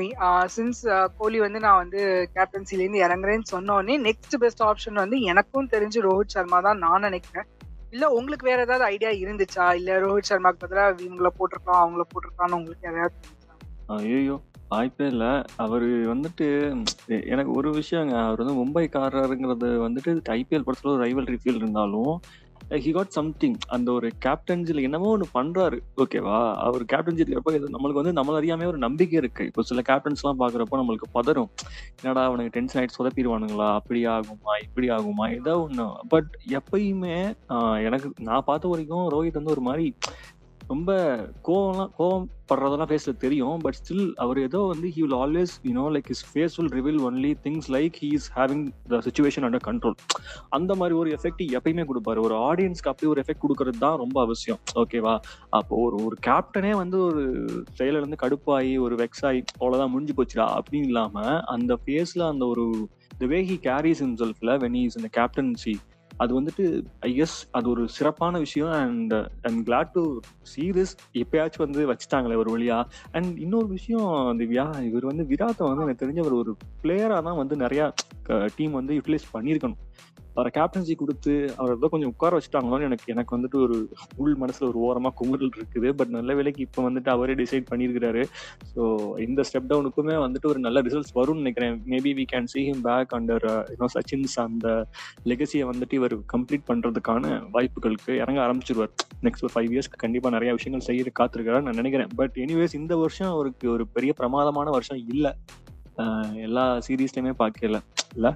[0.54, 0.80] சின்ஸ்
[1.18, 2.00] கோலி வந்து நான் வந்து
[2.36, 7.48] கேப்டன்சிலேருந்து இறங்குறேன்னு சொன்னோடனே நெக்ஸ்ட் பெஸ்ட் ஆப்ஷன் வந்து எனக்கும் தெரிஞ்சு ரோஹித் சர்மா தான் நான் நினைக்கிறேன்.
[7.92, 9.66] இல்ல உங்களுக்கு வேற ஏதாவது ஐடியா இருந்துச்சா?
[9.78, 13.16] இல்ல ரோஹித் சர்மாக்கு பதிலா இவங்கள போட்டிருக்கலாம் அவங்கள போட்டிருக்கலாம்னு உங்களுக்கு ஏதாவது
[14.14, 14.36] ஐயோ
[14.70, 15.30] வாய்ப்பே இல்லை.
[15.64, 16.46] அவர் வந்துட்டு
[17.28, 22.12] எனக்கு ஒரு விஷயங்க அவர் வந்து மும்பைக்காரருங்கிறது வந்துட்டு ஐபிஎல் படத்துல ஒரு ரைவல் ரிஃபீல் இருந்தாலும்
[22.84, 25.78] ஹி காட் சம்திங் அந்த ஒரு கேப்டன்சில என்னமோ ஒன்று பண்றாரு.
[25.96, 29.44] ஓகேவா அவர் கேப்டன்சில இருக்கப்போ நம்மளுக்கு வந்து நம்மள அறியாமே ஒரு நம்பிக்கை இருக்கு.
[29.50, 31.50] இப்போ சில கேப்டன்ஸ் எல்லாம் பாக்குறப்போ நம்மளுக்கு பதறும்.
[32.00, 33.68] என்னடா அவனுக்கு டென்ஷன் ஆயிட்டு சொதப்பிடுவானுங்களா?
[33.80, 34.54] அப்படி ஆகுமா?
[34.66, 35.26] இப்படி ஆகுமா?
[35.38, 35.86] ஏதோ ஒண்ணு.
[36.14, 37.16] பட் எப்பயுமே
[37.86, 39.86] எனக்கு நான் பார்த்த வரைக்கும் ரோஹித் வந்து ஒரு மாதிரி
[40.72, 40.92] ரொம்ப
[41.46, 43.56] கோவம்லாம் கோவம் படுறதெல்லாம் ஃபேஸ்ல தெரியும்.
[43.64, 47.32] பட் ஸ்டில் அவர் ஏதோ வந்து he will always you know like his face will reveal only
[47.44, 49.96] things like he is having the situation under control
[50.58, 52.20] அந்த மாதிரி ஒரு எஃபெக்ட் எப்பயுமே கொடுப்பாரு.
[52.28, 54.60] ஒரு ஆடியன்ஸ்க்கு அப்படி ஒரு எஃபெக்ட் கொடுக்கறது தான் ரொம்ப அவசியம்.
[54.82, 55.14] ஓகேவா
[55.58, 57.24] அப்போ ஒரு ஒரு கேப்டனே வந்து ஒரு
[57.80, 60.48] செயல இருந்து கடுப்பாகி ஒரு வெக்ஸ் ஆகி அவ்வளவுதான் முடிஞ்சு போச்சுடா.
[60.58, 62.66] அப்படின்னு இல்லாமல் அந்த ஃபேஸில் அந்த ஒரு
[63.22, 65.74] த வே ஹி கேரிஸ் இன்செல்ஃப்ல வென் இஸ் இந்த கேப்டன்சி
[66.18, 66.64] அது வந்துட்டு
[67.08, 68.72] ஐ கெஸ் அது ஒரு சிறப்பான விஷயம்.
[68.82, 69.14] And
[69.48, 70.04] and glad to
[70.52, 72.78] see this எப்பயாச்சும் வந்து வச்சுட்டாங்களே ஒரு வழியா.
[73.12, 74.08] அண்ட் இன்னொரு விஷயம்
[74.40, 77.82] திவ்யா இவர் வந்து விராட்டை வந்து எனக்கு தெரிஞ்ச ஒரு ஒரு பிளேயரா தான் வந்து நிறைய
[78.56, 79.78] டீம் வந்து யூட்டிலைஸ் பண்ணியிருக்கணும்.
[80.34, 83.76] அவரை கேப்டன்சி கொடுத்து அவர் ஏதோ கொஞ்சம் உட்கார வச்சுட்டாங்களோன்னு எனக்கு எனக்கு வந்துட்டு ஒரு
[84.22, 85.88] உள் மனசுல ஒரு ஓரமா குமுறல் இருக்குது.
[85.98, 88.22] பட் நல்ல வேலைக்கு இப்போ வந்துட்டு அவரே டிசைட் பண்ணியிருக்கிறாரு.
[88.72, 88.82] ஸோ
[89.26, 91.74] இந்த ஸ்டெப் டவுனுக்குமே வந்துட்டு ஒரு நல்ல ரிசல்ட்ஸ் வரும்னு நினைக்கிறேன்.
[91.92, 94.68] Maybe we can see him back under you know Sachin's அந்த
[95.32, 98.92] லெகசியை வந்துட்டு இவர் கம்ப்ளீட் பண்றதுக்கான வாய்ப்புகளுக்கு இறங்க ஆரம்பிச்சிருவார்.
[99.26, 102.12] நெக்ஸ்ட் ஒரு ஃபைவ் இயர்ஸ்க்கு கண்டிப்பாக நிறைய விஷயங்கள் செய்ய காத்திருக்கிறார் நான் நினைக்கிறேன்.
[102.20, 105.32] பட் எனிவேஸ் இந்த வருஷம் அவருக்கு ஒரு பெரிய பிரமாதமான வருஷம் இல்லை.
[106.46, 107.78] எல்லா சீரீஸ்லையுமே பார்க்கல.
[108.16, 108.30] இல்லை?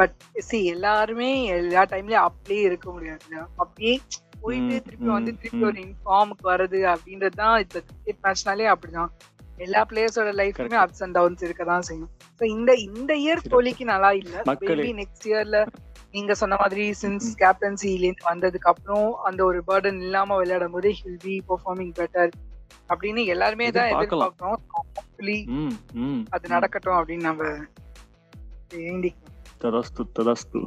[0.00, 0.14] பட்
[0.44, 3.24] சி எல்லாருமே எல்லா டைம்லயும் அப்படியே இருக்க முடியாது
[3.58, 3.94] அப்படியே
[4.42, 5.64] போயிட்டு திருப்பி வந்து திருப்பி.
[5.68, 9.10] ஒரு இன்ஃபார்முக்கு வருது அப்படின்றது தான் இந்த கிரிக்கெட் மேட்ச்னாலே அப்படிதான்
[9.58, 10.78] எல்லா பிளேயர்ஸோட லைஃப்லயுமே.
[10.82, 13.42] அப்ஸ் அண்ட் டவுன்ஸ் இருக்க தான் செய்யும் ஸோ இந்த இந்த இயர்.
[13.52, 14.36] கோலிக்கு நல்லா இல்ல.
[14.62, 15.58] மேபி நெக்ஸ்ட் இயர்ல
[16.14, 17.36] நீங்க சொன்ன மாதிரி சின்ஸ் ம்.
[17.40, 22.32] கேப்டன்சில இருந்து வந்ததுக்கு அப்புறம் அந்த ஒரு பேர்டன் இல்லாம விளையாடும் போது ஹில் பி பெர்ஃபார்மிங் பெட்டர்
[22.90, 23.90] அப்படின்னு எல்லாருமே தான்.
[23.92, 24.58] எதிர்பார்க்கிறோம்
[26.30, 27.42] அது நடக்கட்டும் அப்படின்னு நம்ம
[28.80, 29.29] வேண்டிக்கலாம்
[29.60, 30.66] ததாஸ்து ததாஸ்து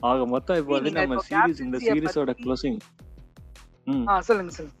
[0.00, 2.80] ஆக மொத்தம் இப்போ வந்து நம்ம சீரிஸ் இந்த சீரிஸோட க்ளோசிங்
[4.20, 4.76] சொல்லுங்க சொல்லுங்க.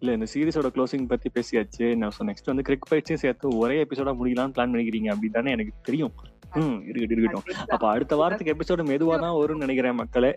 [0.00, 1.96] இல்ல இந்த சீரிஸோட க்ளோசிங் பத்தி பேசியாச்சு.
[1.96, 5.72] நான் ஸோ நெக்ஸ்ட் வந்து கிரிக் பயிற்சியும் சேர்த்து ஒரே எபிசோடா முடிக்கலாம்னு பிளான் பண்ணிக்கிறீங்க அப்படி தானே எனக்கு
[5.82, 6.12] தெரியும்.
[6.54, 7.68] ம் இருக்கட்டும் இருக்கட்டும்.
[7.68, 10.34] அப்ப அடுத்த வாரத்துக்கு எபிசோடு மெதுவா தான் வரும்னு நினைக்கிறேன் மக்களே.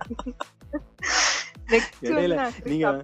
[2.06, 3.02] இடையில நீங்க-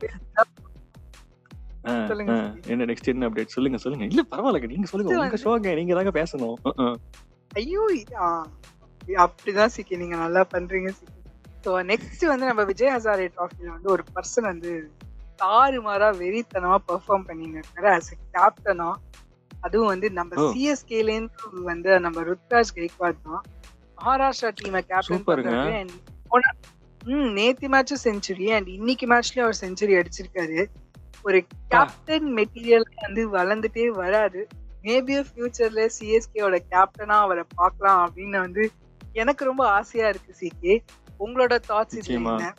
[2.67, 4.05] என்ன நெக்ஸ்ட் என்ன அப்டேட் சொல்லுங்க சொல்லுங்க.
[4.05, 5.15] இல்ல பரவாயில்ல நீங்க சொல்லுங்க.
[5.19, 6.57] உங்க ஷோங்க நீங்க தாங்க பேசணும்.
[7.55, 7.83] ஐயோ
[9.19, 9.97] அப்படிதான் சிக்கி.
[9.97, 11.15] நீங்க நல்லா பண்றீங்க சிக்கி.
[11.65, 14.73] ஸோ நெக்ஸ்ட் வந்து நம்ம விஜய் ஹசாரே ட்ராஃபில வந்து ஒரு பர்சன் வந்து
[15.43, 18.89] தாறுமாறா வெறித்தனமா பெர்ஃபார்ம் ஆஸ் எ கேப்டனா
[19.61, 20.53] அதுவும் வந்து நம்ம ஓ.
[20.53, 21.31] சிஎஸ்கேல இருந்து
[21.63, 23.43] வந்து நம்ம ருத்ராஜ் கெய்க்வாட் தான்.
[23.99, 25.91] மகாராஷ்டிரா டீமை கேப்டன்
[26.29, 26.55] போன-
[27.05, 30.59] ம் நேத்து மேட்சும் செஞ்சுரி அண்ட் இன்னைக்கு மேட்ச்லயும் அவர் செஞ்சுரி அடிச்சிருக்காரு.
[31.29, 31.39] ஒரு
[31.69, 34.43] கேப்டன் மெட்டீரியல் வந்து வளர்ந்துட்டே வராரு
[34.85, 38.65] மேபி ஃபியூச்சர்ல சிஎஸ்கேவோட கேப்டனா அவரை பார்க்கலாம் அப்படின்னு வந்து
[39.15, 40.75] எனக்கு ரொம்ப ஆசையா இருக்கு சிகே
[41.21, 42.35] உங்களோட தாட்ஸ் நிச்சயமா.
[42.35, 42.55] என்ன?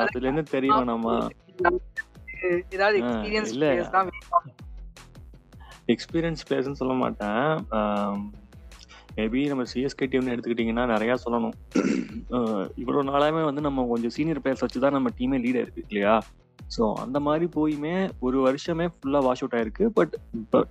[0.00, 1.14] அதுல இருந்து தெரிய வேணாமா
[2.68, 3.52] ஏதாவது ஆ, எக்ஸ்பீரியன்ஸ்
[5.88, 7.44] எக்ஸ்பீரியன்ஸ் பிளேயர்ஸ்னு சொல்ல மாட்டேன்.
[9.16, 11.54] மேபி நம்ம சிஎஸ்கே டீம்னு எடுத்துக்கிட்டிங்கன்னா நிறையா சொல்லணும்.
[12.36, 16.16] அஹ் இவ்வளவு நாளாவே வந்து நம்ம கொஞ்சம் சீனியர் பிளேயர்ஸ் வச்சு தான் நம்ம டீமே லீட் ஆயிருக்கு இல்லையா?
[16.76, 19.84] ஸோ அந்த மாதிரி போயுமே ஒரு வருஷமே ஃபுல்லாக வாஷ் அவுட் ஆயிருக்கு.
[19.92, 20.14] But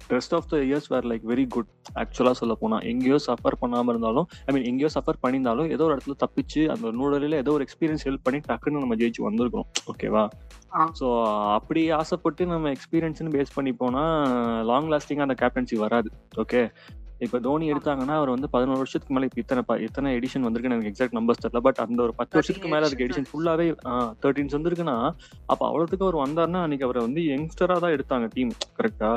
[0.10, 4.28] rest of the years were like very good ஆக்சுவலாக சொல்ல போனால் எங்கேயோ சஃபர் பண்ணாமல் இருந்தாலும்
[4.46, 8.26] ஐ மீன் எங்கேயோ சஃபர் பண்ணியிருந்தாலும் ஏதோ ஒரு இடத்துல தப்பிச்சு அந்த நூடலில் ஏதோ ஒரு எக்ஸ்பீரியன்ஸ் ஹெல்ப்
[8.26, 10.26] பண்ணி டக்குன்னு நம்ம ஜெயிச்சு வந்திருக்கோம் ஓகேவா.
[11.00, 11.08] ஸோ
[11.58, 14.14] அப்படி ஆசைப்பட்டு நம்ம எக்ஸ்பீரியன்ஸ்னு பேஸ் பண்ணி போனால்
[14.66, 16.12] லாங் லாஸ்டிங்காக அந்த கேப்டன்சி வராது.
[16.38, 16.62] ஓகே
[17.22, 21.18] இப்போ தோனி எடுத்தாங்கன்னா அவர் வந்து பதினோரு வருஷத்துக்கு மேலே இப்போ இத்தனை எத்தனை எடிஷன் வந்திருக்குன்னு எனக்கு எக்ஸாக்ட்
[21.18, 21.62] நம்பர்ஸ் தெரியல.
[21.68, 23.66] பட் அந்த ஒரு பத்து 13 வருஷத்துக்கு மேலே அதுக்கு எடிஷன் ஃபுல்லாகவே
[24.24, 24.98] தேர்ட்டின்ஸ் வந்திருக்குன்னா
[25.52, 29.12] அப்போ அவ்வளோத்துக்கு அவர் வந்தாருன்னா அன்னைக்கு அவரை வந்து யங்ஸ்டராக தான் எடுத்தாங்க டீம் கரெக்டா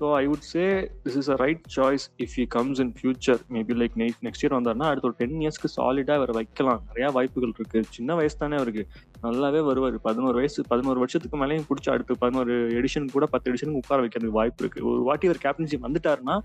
[0.00, 0.64] so I would say
[1.04, 3.94] this is a right choice if he comes in future maybe like
[4.26, 6.80] next year வந்தாருன்னா அடுத்த ஒரு டென் இயர்ஸ்க்கு சாலிடாக அவரை வைக்கலாம்.
[6.90, 7.80] நிறைய வாய்ப்புகள் இருக்கு.
[7.96, 8.84] சின்ன வயசு தானே அவருக்கு.
[9.24, 9.96] நல்லாவே வருவார்.
[10.08, 14.62] பதினோரு வயசு பதினோரு வருஷத்துக்கு மேலேயும் பிடிச்சி அடுத்து பதினோரு எடிஷன் கூட பத்து எடிஷனுக்கு உட்கார வைக்கிறதுக்கு வாய்ப்பு
[14.64, 14.82] இருக்கு.
[14.92, 16.36] ஒரு வாட்டி ஒரு captaincy வந்துட்டாருன்னா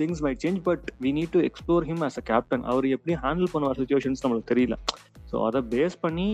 [0.00, 3.52] things may change but we need to explore him as a captain அவர் எப்படி ஹேண்டில்
[3.54, 4.76] பண்ணுவார் சுச்சுவேஷன்ஸ் நம்மளுக்கு தெரியல.
[5.30, 6.26] ஸோ அதை பேஸ் பண்ணி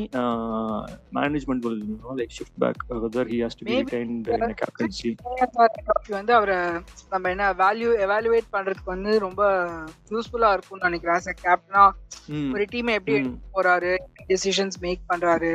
[1.18, 1.78] management will
[2.18, 5.10] like shift back whether he has to be retained in captaincy
[6.18, 6.58] வந்து அவரை
[7.14, 9.42] நம்ம என்ன வேல்யூ எவாலுவேட் பண்றதுக்கு வந்து ரொம்ப
[10.14, 11.18] யூஸ்ஃபுல்லா இருக்கும்னு நினைக்கிறேன்.
[11.22, 11.84] As a கேப்டனா
[12.54, 13.16] ஒரு டீமை எப்படி
[13.56, 13.92] போறாரு
[14.30, 15.54] டெசிஷன்ஸ் மேக் பண்றாரு.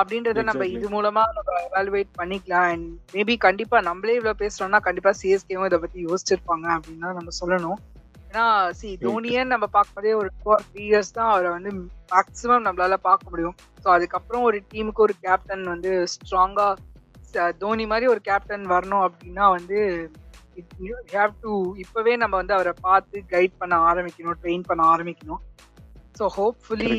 [0.00, 0.66] அப்படின்றத நம்ம.
[0.76, 2.66] இது மூலமா நம்ம எவாலுவேட் பண்ணிக்கலாம்.
[2.72, 7.78] அண்ட் மேபி கண்டிப்பா நம்மளே இவ்வளவு பேசுறோம்னா கண்டிப்பா சிஎஸ்கேவும் இதை பத்தி யோசிச்சிருப்பாங்க அப்படின்னு தான் நம்ம சொல்லணும்.
[8.30, 8.46] ஏன்னா
[8.78, 11.70] சி தோனியே நம்ம பார்க்கும்போதே ஒரு ஃபோர் த்ரீ இயர்ஸ் தான் அவரை வந்து
[12.12, 13.56] மேக்ஸிமம் நம்மளால பார்க்க முடியும்.
[13.82, 16.68] ஸோ அதுக்கப்புறம் ஒரு டீமுக்கு ஒரு கேப்டன் வந்து ஸ்ட்ராங்கா
[17.62, 19.78] தோனி மாதிரி ஒரு கேப்டன் வரணும் அப்படின்னா வந்து
[21.14, 21.50] ஹேவ் டு
[21.82, 25.42] இப்பவே நம்ம வந்து அவரை பார்த்து கைட் பண்ண ஆரம்பிக்கணும் ட்ரெயின் பண்ண ஆரம்பிக்கணும்.
[26.18, 26.94] ஸோ ஹோப்ஃபுல்லி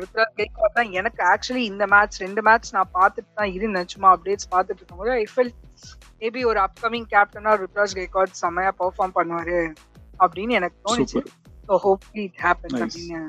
[0.00, 3.90] ருத்ராஜ் கெய்க்வாட் தான் எனக்கு ஆக்சுவலி இந்த மேட்ச் ரெண்டு மேட்ச் நான் பார்த்துட்டு தான் இருந்தேன்.
[3.94, 5.52] சும்மா அப்டேட்ஸ் பார்த்துட்டு இருக்கும்போது ஐ ஃபெல்
[6.22, 9.58] மேபி ஒரு அப்கமிங் கேப்டனா ருத்ராஜ் கெய்க்வாட் செம்மையா பெர்ஃபார்ம் பண்ணுவாரு
[10.24, 11.22] அப்படின்னு எனக்கு தோணுச்சு.
[11.68, 12.78] So hopefully it happens.
[12.78, 13.20] அப்படின்னு.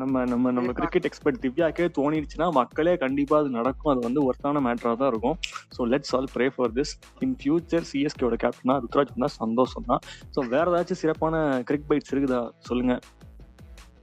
[0.00, 3.90] நம்ம நம்ம நம்ம கிரிக்கெட் எக்ஸ்பர்ட் திவ்யாக்கே தோணிடுச்சுன்னா மக்களே கண்டிப்பா அது நடக்கும்.
[3.92, 5.36] அது வந்து ஒர்த்தான மேட்டரா தான் இருக்கும்.
[5.76, 6.92] So let's all pray for this
[7.26, 10.02] in future சிஎஸ்கேவோட கேப்டனா ருத்ராஜ் தான் சந்தோஷம் தான்
[10.36, 11.34] ஸோ வேற ஏதாச்சும் சிறப்பான
[11.70, 12.40] கிரிக் பைட்ஸ் இருக்குதா?
[12.68, 12.94] சொல்லுங்க.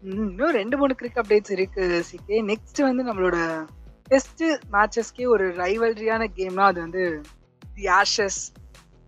[0.04, 3.38] இன்னும் ரெண்டு மூணு கிரிக் அப்டேட்ஸ் இருக்கு சிகே நெக்ஸ்ட் வந்து நம்மளோட
[4.12, 4.44] டெஸ்ட்
[4.76, 7.04] மேட்சஸ்க்கே ஒரு ரைவல்ரியான கேம்னா அது வந்து
[7.74, 8.40] தி ஆஷஸ்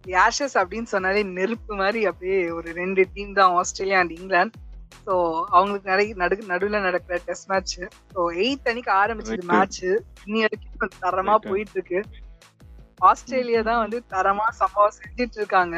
[0.05, 4.59] தி ஆஷஸ் அப்படின்னு சொன்னாலே நெருப்பு மாதிரி அப்படியே ஒரு ரெண்டு டீம் தான் ஆஸ்திரேலியா அண்ட் இங்கிலாந்து
[5.05, 5.13] ஸோ
[5.49, 7.75] அவங்களுக்கு நடை நடு நடுவில் நடக்கிற டெஸ்ட் மேட்ச்
[8.13, 9.43] ஸோ எயித் அன்னைக்கு ஆரம்பிச்சது.
[9.51, 9.81] மேட்ச்
[10.25, 11.35] இன்னி வரைக்கும் தரமா.
[11.47, 11.99] போயிட்டு இருக்கு
[13.01, 15.75] ஆஸ்திரேலியா தான் வந்து தரமா சம்பவம் செஞ்சுட்டு இருக்காங்க.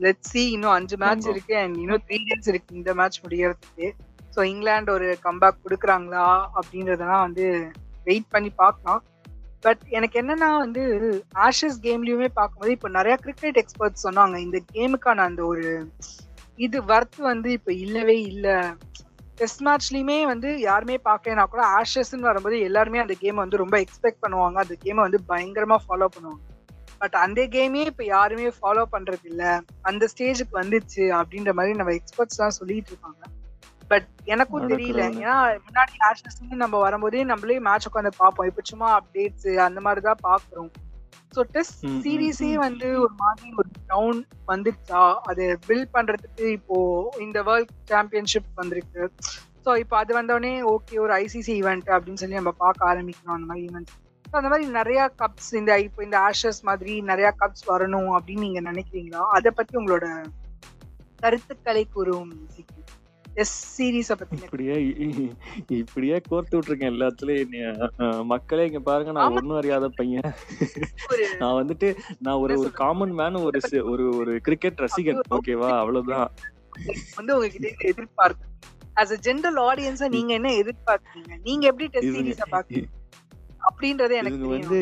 [0.00, 1.28] லெட் சி இன்னும் அஞ்சு மேட்ச்.
[1.34, 3.88] இருக்கு அண்ட் இன்னும் த்ரீ டேஸ் இருக்கு இந்த மேட்ச் முடியறதுக்கு.
[4.34, 6.26] ஸோ இங்கிலாந்து ஒரு கம்பேக் கொடுக்குறாங்களா
[6.58, 7.46] அப்படின்றதெல்லாம் வந்து
[8.08, 9.02] வெயிட் பண்ணி பார்க்கலாம்.
[9.64, 10.82] பட் எனக்கு என்னன்னா வந்து
[11.46, 15.66] ஆஷஸ் கேம்லயுமே பார்க்கும்போது இப்போ நிறைய கிரிக்கெட் எக்ஸ்பர்ட்ஸ் சொன்னாங்க இந்த கேமுக்கான அந்த ஒரு
[16.58, 18.56] இது வர்த் வந்து இப்போ இல்லவே இல்லை.
[19.40, 24.58] டெஸ்ட் மேட்ச்லயுமே வந்து யாருமே பார்க்கலனா கூட ஆஷஸ்ன்னு வரும்போது எல்லாருமே அந்த கேமை வந்து ரொம்ப எக்ஸ்பெக்ட் பண்ணுவாங்க.
[24.64, 26.42] அந்த கேமை வந்து பயங்கரமா ஃபாலோ பண்ணுவாங்க.
[27.02, 29.44] பட் அந்த கேமே இப்போ யாருமே ஃபாலோ பண்றது இல்ல
[29.90, 33.22] அந்த ஸ்டேஜுக்கு வந்துச்சு அப்படின்ற மாதிரி நம்ம எக்ஸ்பர்ட்ஸ் எல்லாம் சொல்லிட்டு இருக்காங்க.
[33.92, 35.02] பட் எனக்கும் தெரியல.
[35.18, 38.48] ஏன்னா முன்னாடி ஆஷஸ் நம்ம வரும்போதே நம்மளே மேட்ச் உட்காந்து பார்ப்போம்.
[38.50, 40.70] இப்போ சும்மா அப்டேட்ஸ் அந்த மாதிரி தான் பாக்குறோம்
[41.32, 42.48] ஸோ டெஸ்ட் சீரீஸே.
[42.64, 44.18] வந்து ஒரு மாதிரி ஒரு டவுன்
[44.50, 46.76] வந்துச்சா அது பில்ட் பண்றதுக்கு இப்போ
[47.26, 49.02] இந்த வேர்ல்ட் சாம்பியன்ஷிப் வந்திருக்கு.
[49.64, 53.66] ஸோ இப்போ அது வந்தோடனே ஓகே ஒரு ஐசிசி ஈவெண்ட் அப்படின்னு சொல்லி நம்ம பார்க்க ஆரம்பிக்கணும் அந்த மாதிரி
[53.68, 58.44] ஈவெண்ட்ஸ் ஸோ அந்த மாதிரி நிறைய கப்ஸ் இந்த இப்போ இந்த ஆஷஸ் மாதிரி நிறைய கப்ஸ் வரணும் அப்படின்னு
[58.46, 59.22] நீங்க நினைக்கிறீங்களா?
[59.36, 60.06] அதை பத்தி உங்களோட
[61.22, 62.30] கருத்துக்களை கூறும்
[63.42, 64.74] எஸ் சீரீஸை பத்தி இப்படியே
[65.78, 67.78] இப்படியே கோர்த்து விட்டுருக்கேன் எல்லாத்துலயும்.
[68.32, 69.36] மக்களே இங்க பாருங்க நான்.
[69.38, 70.28] ஒண்ணும் அறியாத பையன்.
[71.42, 71.88] நான் வந்துட்டு
[72.24, 73.60] நான் ஒரு ஒரு காமன் மேன் ஒரு
[73.92, 75.22] ஒரு ஒரு கிரிக்கெட் ரசிகன்.
[75.36, 76.28] ஓகேவா அவ்வளவுதான்.
[77.18, 78.50] வந்து உங்ககிட்ட எதிர்பார்க்க
[79.02, 81.32] ஆஸ் அ ஜென்ரல் ஆடியன்ஸா நீங்க என்ன எதிர்பார்க்கறீங்க?
[81.48, 82.90] நீங்க எப்படி டெஸ்ட் சீரீஸ பாக்குறீங்க?
[83.68, 84.80] அப்படின்றதே எனக்கு வந்து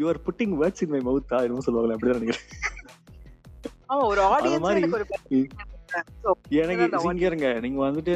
[0.00, 2.46] you are putting words in my மவுத்தா என்னமோ சொல்லுவாங்களே அப்படிதான் நினைக்கிறேன்.
[3.90, 5.06] ஆமா ஒரு ஆடியன்ஸ் எனக்கு ஒரு
[6.60, 8.14] எனக்கு இங்க இருங்க நீங்க வந்துட்டு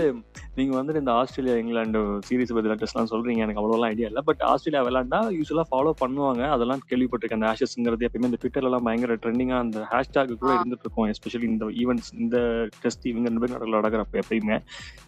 [0.56, 3.42] நீங்க வந்துட்டு இந்த ஆஸ்திரேலியா இங்கிலாந்து சீரிஸ் பத்தி டெஸ்ட்லாம் சொல்றீங்க.
[3.44, 4.20] எனக்கு அவ்வளோலாம் ஐடியா இல்ல.
[4.28, 6.42] பட் ஆஸ்திரேலியா விளையாண்டா யூஸ்வலா ஃபாலோ பண்ணுவாங்க.
[6.56, 7.40] அதெல்லாம் கேள்விப்பட்டிருக்கேன்.
[7.40, 10.52] அந்த ஆஷஸ்ங்கிறது எப்பயுமே இந்த ட்விட்டர்ல எல்லாம் பயங்கர ட்ரெண்டிங்கா அந்த ஹேஷ்டாக் கூட.
[10.58, 12.36] இருந்துட்டு இருக்கும் எஸ்பெஷலி இந்த ஈவெண்ட்ஸ் இந்த
[12.82, 14.58] டெஸ்ட் இவங்க ரெண்டு பேரும் நடக்கல நடக்கிறப்ப எப்பயுமே.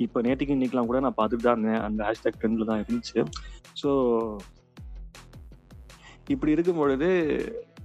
[0.07, 1.83] இப்போ நேற்றுக்கு இன்னைக்கெல்லாம் கூட நான் பார்த்துட்டு தான் இருந்தேன்.
[1.89, 3.21] அந்த ஹேஷ்டாக் ட்ரெண்ட்ல தான் இருந்துச்சு.
[3.83, 3.91] ஸோ
[6.35, 7.09] இப்படி இருக்கும் பொழுது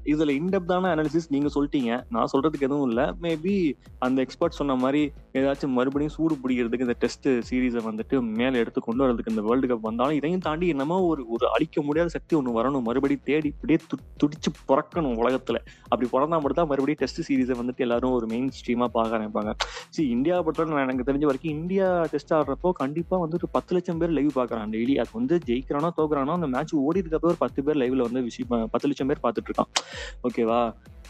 [0.06, 2.04] இதுல இன்டெப்தான அனாலிசிஸ் நீங்க சொல்லிட்டீங்க.
[2.10, 3.16] நான் சொல்றதுக்கு எதுவும் இல்ல.
[3.22, 8.82] மேபி அந்த எக்ஸ்பர்ட் சொன்ன மாதிரி ஏதாச்சும் மறுபடியும் சூடு பிடிக்கிறதுக்கு இந்த டெஸ்ட் சீரீஸை வந்துட்டு மேல எடுத்து
[8.82, 12.64] கொண்டு வரதுக்கு இந்த வேர்ல்டு கப் வந்தாலும் இதையும் தாண்டி என்னமோ ஒரு ஒரு அழிக்க முடியாத சக்தி ஒன்று
[12.64, 12.82] வரணும்.
[12.82, 15.56] மறுபடியும் தேடி இப்படியே து- துடிச்சு பிறக்கணும் உலகத்துல.
[15.84, 19.54] அப்படி பிறந்தா மட்டும் தான் மறுபடியும் டெஸ்ட் சீரீஸை வந்துட்டு எல்லாரும் ஒரு மெயின் ஸ்ட்ரீமா பார்க்க ஆரம்பிப்பாங்க.
[19.90, 23.98] சி இந்தியா பொறுத்தவரை நான் எனக்கு தெரிஞ்ச வரைக்கும் இந்தியா டெஸ்ட் ஆடுறப்போ கண்டிப்பா வந்து ஒரு பத்து லட்சம்
[23.98, 28.02] பேர் லைவ் பார்க்குறான் டெய்லி அது வந்து ஜெயிக்கிறானோ தோக்குறானோ அந்த மேட்ச் ஓடிட்டு ஒரு பத்து பேர் லைவ்ல
[28.02, 29.98] வந்து விஷயம் பத்து லட்சம் பேர் பார்த்துட்டு இருக்கான்.
[30.24, 30.62] ஓகேவா?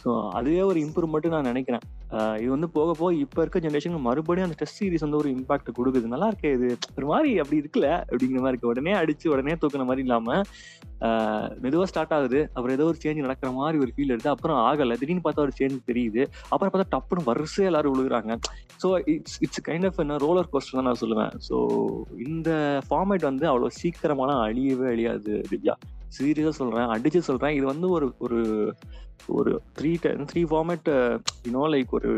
[0.04, 1.82] ஸோ அதுவே ஒரு இம்ப்ரூவ்மெண்ட்டு நான் நினைக்கிறேன்.
[2.12, 5.70] ஆஹ் இது வந்து போக போக இப்ப இருக்க ஜென்ரேஷனுக்கு மறுபடியும் அந்த டெஸ்ட் சீரிஸ் வந்து ஒரு இம்பாக்ட்
[5.78, 6.08] கொடுக்குது.
[6.08, 8.68] நல்லா இருக்கே இது ஒரு மாதிரி அப்படி இருக்குல்ல அப்படிங்கிற மாதிரி இருக்கு.
[8.68, 10.44] உடனே அடிச்சு உடனே தூக்குன மாதிரி இல்லாம
[11.02, 12.50] ஆஹ் ஸ்டார்ட் ஆகுது.
[12.54, 14.98] அப்புறம் ஏதோ ஒரு சேஞ்ச் நடக்கிற மாதிரி ஒரு ஃபீல் எடுத்து அப்புறம் ஆகலை.
[14.98, 16.24] திடீர்னு பார்த்தா ஒரு சேஞ்ச் தெரியுது.
[16.50, 18.40] அப்புறம் பார்த்தா டப்புன்னு வரிசையா எல்லாரும் விழுகுறாங்க
[18.84, 21.34] so it's it's kind of என்ன ரோலர் கோஸ்டர் தான் நான் சொல்லுவேன்.
[21.50, 21.58] ஸோ
[22.28, 25.76] இந்த ஃபார்மேட் வந்து அவ்வளோ சீக்கிரமான அழியவே அழியாது திவ்யா
[26.18, 28.40] சீரியஸாக சொல்கிறேன் அடிச்சு சொல்கிறேன் இது வந்து ஒரு ஒரு
[29.40, 29.92] ஒரு three
[30.30, 30.88] three format
[31.48, 32.12] you know like ஒரு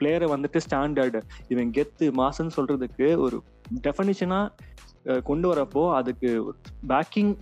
[0.00, 1.20] பிளேயரை வந்துட்டு ஸ்டாண்டர்டு
[1.52, 3.38] இவன் கெத்து மாசன்னு சொல்கிறதுக்கு ஒரு
[3.86, 6.28] டெஃபனிஷனாக கொண்டு வரப்போ அதுக்கு
[6.90, 7.32] பேக்கிங்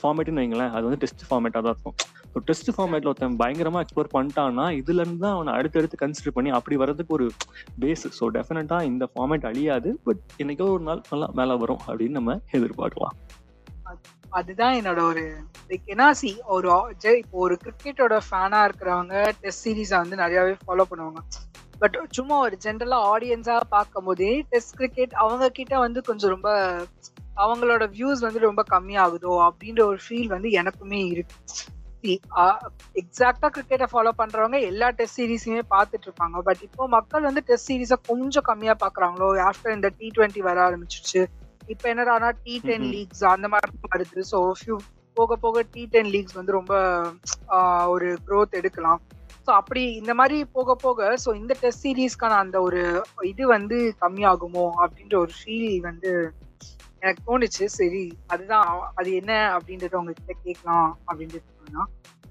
[0.00, 0.72] ஃபார்மேட்னு வைங்களேன்.
[0.76, 1.96] அது வந்து டெஸ்ட் ஃபார்மேட்டாக தான் இருக்கும்.
[2.32, 7.14] ஸோ டெஸ்ட் ஃபார்மேட்டில் ஒருத்தன் பயங்கரமாக எக்ஸ்ப்ளோர் பண்ணிட்டான்னா இதுலேருந்து தான் அவனை அடுத்தடுத்து கன்சிடர் பண்ணி அப்படி வர்றதுக்கு
[7.18, 7.26] ஒரு
[7.82, 9.90] பேஸ் ஸோ டெஃபினட்டாக இந்த ஃபார்மேட் அழியாது.
[10.06, 13.14] பட் என்னைக்கோ ஒரு நாள் நல்லா மேலே வரும் அப்படின்னு நம்ம எதிர்பார்க்கலாம்.
[14.30, 15.24] அதுதான் என்னோட ஒரு
[15.68, 16.68] லைக் ஏன்னா சி ஒரு
[17.00, 21.20] ஜெ- இப்போ ஒரு கிரிக்கெட்டோட ஃபேனா இருக்கிறவங்க டெஸ்ட் சீரீஸை வந்து நிறையாவே ஃபாலோ பண்ணுவாங்க.
[21.78, 26.50] பட் சும்மா ஒரு ஜென்ரலா ஆடியன்ஸா பார்க்கும் போதே டெஸ்ட் கிரிக்கெட் அவங்க கிட்ட வந்து கொஞ்சம் ரொம்ப
[27.36, 31.36] அவங்களோட வியூஸ் வந்து ரொம்ப கம்மியாகுதோ அப்படின்ற ஒரு ஃபீல் வந்து எனக்குமே இருக்கு.
[32.94, 36.40] எக்ஸாக்டா கிரிக்கெட்டை ஃபாலோ பண்றவங்க எல்லா டெஸ்ட் சீரீஸுமே பார்த்துட்டு இருப்பாங்க.
[36.40, 41.22] பட் இப்போ மக்கள் வந்து டெஸ்ட் சீரீஸை கொஞ்சம் கம்மியா பாக்குறாங்களோ ஆஃப்டர் இந்த டி ட்வெண்ட்டி வர ஆரம்பிச்சிருச்சு
[41.72, 42.86] இப்போ என்னடானா டி டென்.
[42.94, 44.20] லீக்ஸ் அந்த மாதிரி வருது.
[44.32, 44.76] ஸோ ஃபியூ
[45.16, 46.74] போக போக டி டென் லீக்ஸ் வந்து ரொம்ப
[47.94, 49.00] ஒரு growth எடுக்கலாம்.
[49.46, 52.82] ஸோ அப்படி இந்த மாதிரி போக போக ஸோ இந்த டெஸ்ட் சீரீஸ்க்கான அந்த ஒரு
[53.32, 56.12] இது வந்து கம்மியாகுமோ அப்படின்ற ஒரு ஃபீல் வந்து
[57.02, 57.64] எனக்கு தோணுச்சு.
[57.78, 61.50] சரி அதுதான் அது என்ன அப்படின்றத உங்ககிட்ட கேட்கலாம் அப்படின்றது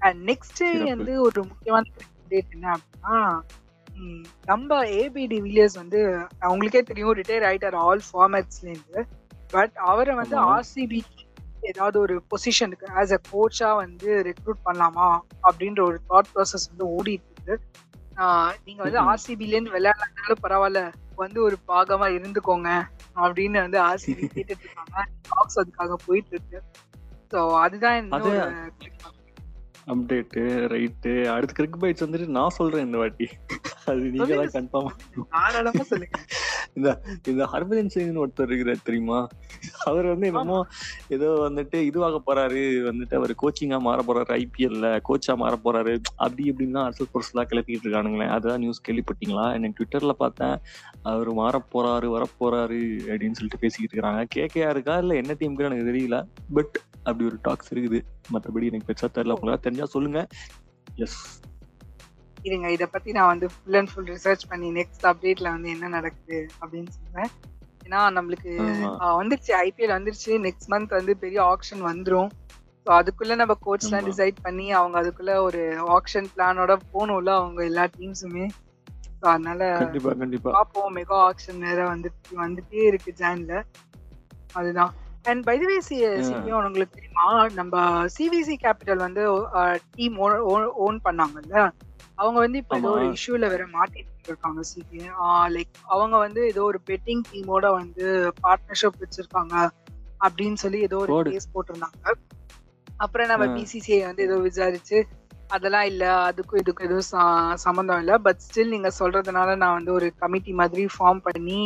[0.06, 0.64] அண்ட் நெக்ஸ்ட்.
[0.92, 1.84] வந்து ஒரு முக்கியமான
[2.32, 3.18] டேட் என்ன அப்படின்னா
[4.50, 6.00] நம்ம ஏபி டிவிலியர்ஸ் வந்து
[6.46, 9.02] அவங்களுக்கே தெரியும் ரிட்டையர் ஆயிட்டார் ஆல் ஃபார்மேட்ஸ்ல இருந்து.
[9.54, 10.36] பட் அவரை வந்து.
[10.52, 11.00] ஆர்சிபி
[11.62, 15.06] ஏதாவது ஒரு பொசிஷனுக்கு ஆஸ் அ கோச்சா வந்து ரெக்ரூட் பண்ணலாமா
[15.48, 17.56] அப்படின்ற ஒரு தாட் ப்ராசஸ் வந்து ஓடிட்டு இருக்கு
[18.66, 19.08] நீங்க வந்து ம்ஹும்.
[19.10, 20.82] ஆர்சிபில இருந்து விளையாடனாலும் பரவாயில்ல
[21.18, 22.68] வந்து ஒரு பாகமா இருந்துக்கோங்க
[23.16, 24.96] அப்படின்னு வந்து ஆர்சிபி கேட்டுட்டு இருக்காங்க
[25.28, 26.60] டாக்ஸ் அதுக்காக போயிட்டு இருக்கு
[27.32, 28.42] ஸோ அதுதான் இன்னொரு
[29.92, 30.42] அப்டேட்டு
[30.72, 33.26] ரைட்டு அடுத்து கிரிக் பைட்ஸ் வந்துட்டு நான் சொல்றேன் இந்த வாட்டி.
[33.90, 34.52] அது நீங்க தான்.
[34.54, 36.18] கன்ஃபார்ம் தாராளமா சொல்லுங்க.
[37.30, 39.18] இந்த ஹர்பஜன் சிங்னு ஒருத்தர் இருக்கிறார் தெரியுமா?
[39.84, 40.58] அவர் வந்து என்னமோ
[41.16, 46.76] ஏதோ வந்துட்டு இதுவாக போறாரு வந்துட்டு அவர் கோச்சிங்கா மாற போறாரு ஐபிஎல்ல கோச்சா மாற போறாரு அப்படி இப்படின்னு
[46.78, 48.28] தான் அரசு பொருசெல்லாம் கிளப்பிட்டு இருக்கானுங்களே.
[48.36, 49.46] அதான் நியூஸ் கேள்விப்பட்டீங்களா?
[49.58, 50.56] எனக்கு ட்விட்டர்ல பார்த்தேன்.
[51.12, 52.80] அவர் மாற போறாரு வரப்போறாரு
[53.12, 54.96] அப்படின்னு சொல்லிட்டு பேசிக்கிட்டு இருக்காங்க கேக்கையா இருக்கா?
[54.98, 56.18] இல்ல என்ன டீமுக்கு எனக்கு தெரியல.
[56.52, 58.00] பட் அப்படி ஒரு டாக்ஸ் இருக்குது.
[58.28, 59.36] மத்தபடி எனக்கு பெருசா தெரியல.
[59.36, 60.20] உங்களுக்கு தெரிஞ்சா சொல்லுங்க.
[60.98, 61.20] எஸ்
[62.44, 66.38] இருங்க இத பத்தி நான் வந்து ஃபுல் அண்ட் ஃபுல் ரிசர்ச் பண்ணி நெக்ஸ்ட் அப்டேட்ல வந்து என்ன நடக்குது
[66.60, 67.30] அப்படின்னு சொல்றேன்.
[67.86, 68.52] ஏன்னா நம்மளுக்கு
[69.14, 69.52] வந்துருச்சு.
[69.64, 70.32] ஐபிஎல் வந்துருச்சு.
[70.46, 72.30] நெக்ஸ்ட் மந்த் வந்து பெரிய ஆக்ஷன் வந்துரும்.
[72.86, 74.06] ஸோ அதுக்குள்ள நம்ம கோச்லாம்.
[74.08, 75.62] டிசைட் பண்ணி அவங்க அதுக்குள்ள ஒரு
[75.96, 78.46] ஆக்ஷன் பிளானோட போகணும்ல அவங்க எல்லா டீம்ஸுமே
[79.22, 80.52] ஸோ அதனால கண்டிப்பா கண்டிப்பா.
[80.54, 83.52] பார்ப்போம் மெகா ஆக்ஷன் வேற வந்துட்டு வந்துட்டே இருக்கு ஜான்ல.
[84.54, 84.92] அதுதான்.
[85.24, 85.76] அண்ட் பை தி வே
[86.58, 87.74] உங்களுக்கு தெரியுமா நம்ம
[88.14, 89.22] சிவிசி கேபிட்டல் வந்து
[89.92, 90.18] டீம்
[90.84, 91.56] ஓன் பண்ணாங்கல்ல
[92.16, 93.06] அவங்க வந்து இப்போ ஏதோ ஒரு.
[93.14, 95.16] இஷ்யூல வேற மாட்டிட்டு இருக்காங்க சிபிஎம்
[95.52, 98.04] லைக் அவங்க வந்து ஏதோ ஒரு பெட்டிங் டீமோட வந்து
[98.42, 99.54] பார்ட்னர்ஷிப் வச்சிருக்காங்க
[100.20, 101.30] அப்படின்னு சொல்லி ஏதோ ஒரு.
[101.30, 101.98] கேஸ் போட்டிருந்தாங்க
[102.98, 103.46] அப்புறம் நம்ம.
[103.56, 104.98] பிசிசிஐ வந்து ஏதோ விசாரிச்சு
[105.48, 110.12] அதெல்லாம் இல்ல அதுக்கும் இதுக்கும் எதுவும் ச- சம்மந்தம் இல்ல பட் ஸ்டில் நீங்க சொல்றதுனால நான் வந்து ஒரு
[110.16, 111.60] கமிட்டி மாதிரி ஃபார்ம் பண்ணி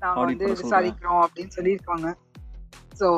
[0.00, 0.46] நாங்க Audit வந்து.
[0.62, 2.06] விசாரிக்கிறோம் அப்படின்னு சொல்லியிருக்காங்க
[3.02, 3.10] ஸோ.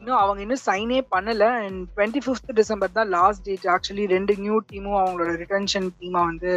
[0.00, 1.46] இன்னும் அவங்க இன்னும் சைனே பண்ணல.
[1.62, 6.52] அண்ட் டுவெண்ட்டி ஃபிஃப்த் டிசம்பர் தான் லாஸ்ட் டேட் ஆக்சுவலி ரெண்டு நியூ டீமும் அவங்களோட ரிட்டன்ஷன் டீமா வந்து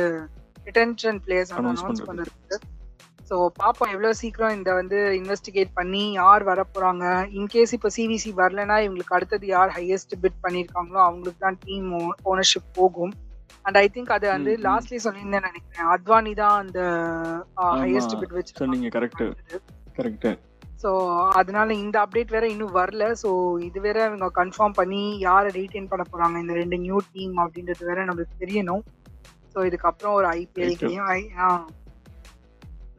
[0.68, 2.08] ரிட்டன்ஷன் பிளேயர்ஸ் அனௌன்ஸ்.
[2.10, 2.58] பண்ணிருக்கு
[3.30, 7.04] ஸோ பாப்போம் எவ்வளோ சீக்கிரம் இந்த வந்து இன்வெஸ்டிகேட் பண்ணி யார் வர போறாங்க
[7.40, 11.90] இன்கேஸ் இப்போ சிவிசி வரலனா இவங்களுக்கு அடுத்தது யார் ஹையஸ்ட் பிட் பண்ணியிருக்காங்களோ அவங்களுக்கு தான் டீம்
[12.32, 13.14] ஓனர்ஷிப் போகும்.
[13.66, 14.52] அண்ட் ஐ திங்க் அது வந்து.
[14.68, 15.90] லாஸ்ட்லயே சொல்லியிருந்தேன் நினைக்கிறேன்.
[15.96, 16.80] அத்வானி தான் அந்த
[17.84, 18.16] ஹையஸ்ட்.
[18.22, 19.24] பிட் வச்சு சொன்னீங்க கரெக்ட்
[20.00, 20.28] கரெக்ட்
[20.84, 20.90] ஸோ
[21.34, 23.06] அதனால இந்த அப்டேட் வேற இன்னும் வரல.
[23.22, 23.30] ஸோ
[23.62, 26.38] இது வேற இவங்க கன்ஃபார்ம் பண்ணி யாரை ரீட்டைன் பண்ண போறாங்க?
[26.40, 28.84] இந்த ரெண்டு நியூ டீம் அப்படின்றது வேற நம்மளுக்கு தெரியணும்.
[29.54, 30.76] ஸோ இதுக்கப்புறம் ஒரு ஐபிஎல்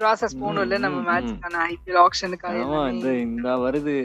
[0.01, 2.61] ப்ராசஸ் போகணும்ல நம்ம ம், ம், மேட்ச்க்கான ஐபிஎல் ஆப்ஷனுக்காக
[3.25, 3.97] இந்த வருது.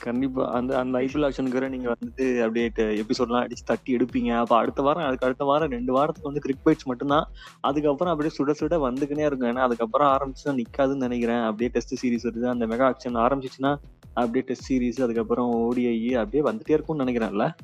[0.00, 0.52] கண்டிப்பா.
[0.52, 4.36] அந்த அந்த ஐபிஎல் ஆக்ஷனுக்கு நீங்க வந்துட்டு அப்படியே எபிசோட்லாம் அடிச்சு தட்டி எடுப்பீங்க.
[4.36, 7.28] அப்ப அடுத்த வாரம் அதுக்கு அடுத்த வாரம் ரெண்டு வாரத்துக்கு வந்து கிரிக் பைட்ஸ் மட்டும்தான்.
[7.60, 9.50] அதுக்கப்புறம் அப்படியே சுட சுட வந்துக்கினே இருக்கும்.
[9.50, 11.38] ஏன்னா அதுக்கப்புறம் ஆரம்பிச்சுன்னா நிக்காதுன்னு நினைக்கிறேன்.
[11.38, 12.46] அப்படியே டெஸ்ட் சீரிஸ் வருது.
[12.48, 13.76] அந்த மெகா ஆக்ஷன் ஆரம்பிச்சிச்சுன்னா
[14.14, 17.54] அப்படியே டெஸ்ட் சீரிஸ் அதுக்கப்புறம் ஓடிஐ அப்படியே வந்துட்டே இருக்கும்னு நினைக்கிறேன்ல.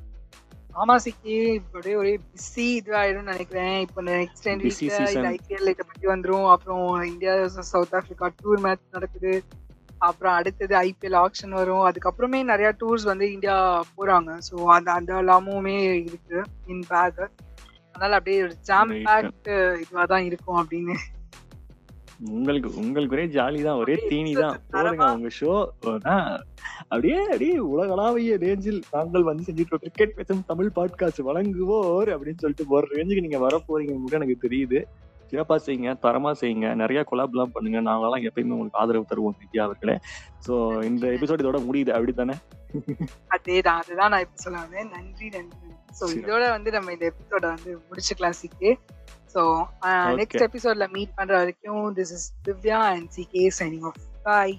[0.75, 1.53] ஆமா சிக்கி.
[1.53, 3.81] இப்படியே ஒரே பிஸி இதுவாயிடும் நினைக்கிறேன்.
[3.81, 6.51] இப்போ நெக்ஸ்ட் Busy வீக்ல ஐபிஎல் இதை பத்தி வந்துரும்.
[6.51, 9.43] அப்புறம் India South Africa tour match நடக்குது.
[10.09, 11.87] அப்புறம் அடுத்தது ஐபிஎல் ஆக்ஷன் வரும்.
[11.89, 13.57] அதுக்கப்புறமே நிறைய டூர்ஸ் வந்து இந்தியா
[13.97, 14.31] போறாங்க.
[14.49, 15.77] ஸோ அந்த அந்த எல்லாமுமே
[16.09, 16.39] இருக்கு
[16.75, 17.21] இன் பேக்
[17.95, 18.93] அதனால அப்படியே ஒரு ஜாம்.
[19.07, 19.51] பேக்ட்
[19.83, 20.97] இதுவா தான் இருக்கும் அப்படின்னு.
[22.37, 24.33] உங்களுக்கு உங்களுக்கு ஒரே ஜாலி தான் ஒரே தீனி.
[24.43, 24.59] தான்.
[24.73, 25.53] போடுங்க உங்க ஷோ
[26.93, 32.83] அப்படியே அப்படியே உலகளாவிய ரேஞ்சில் நாங்கள் வந்து செஞ்சுட்டு கிரிக்கெட் பேசும் தமிழ் பாட்காஸ்ட் வழங்குவோர் அப்படின்னு சொல்லிட்டு போற
[32.97, 34.81] ரேஞ்சுக்கு நீங்க வர போறீங்க எனக்கு தெரியுது.
[35.33, 37.79] சிறப்பா செய்யுங்க தரமா செய்யுங்க நிறைய கொலாப்லாம் பண்ணுங்க.
[37.81, 39.97] நாங்கெல்லாம் எப்பயுமே உங்களுக்கு ஆதரவு தருவோம் வித்யா அவர்களே.
[40.47, 42.37] சோ இந்த எபிசோட் இதோட முடியுது அப்படித்தானே?
[43.37, 44.91] அதேதான் அதுதான் நான் இப்ப சொல்ல வந்தேன்.
[44.97, 45.69] நன்றி நன்றி.
[45.99, 46.05] ஸோ.
[46.19, 48.73] இதோட வந்து நம்ம இந்த எபிசோட வந்து முடிச்சுக்கலாம் சிக்கே
[49.35, 49.43] ஸோ.
[50.21, 54.55] நெக்ஸ்ட் எபிசோட்ல மீட் பண்ற வரைக்கும் this is Divya and CK signing off bye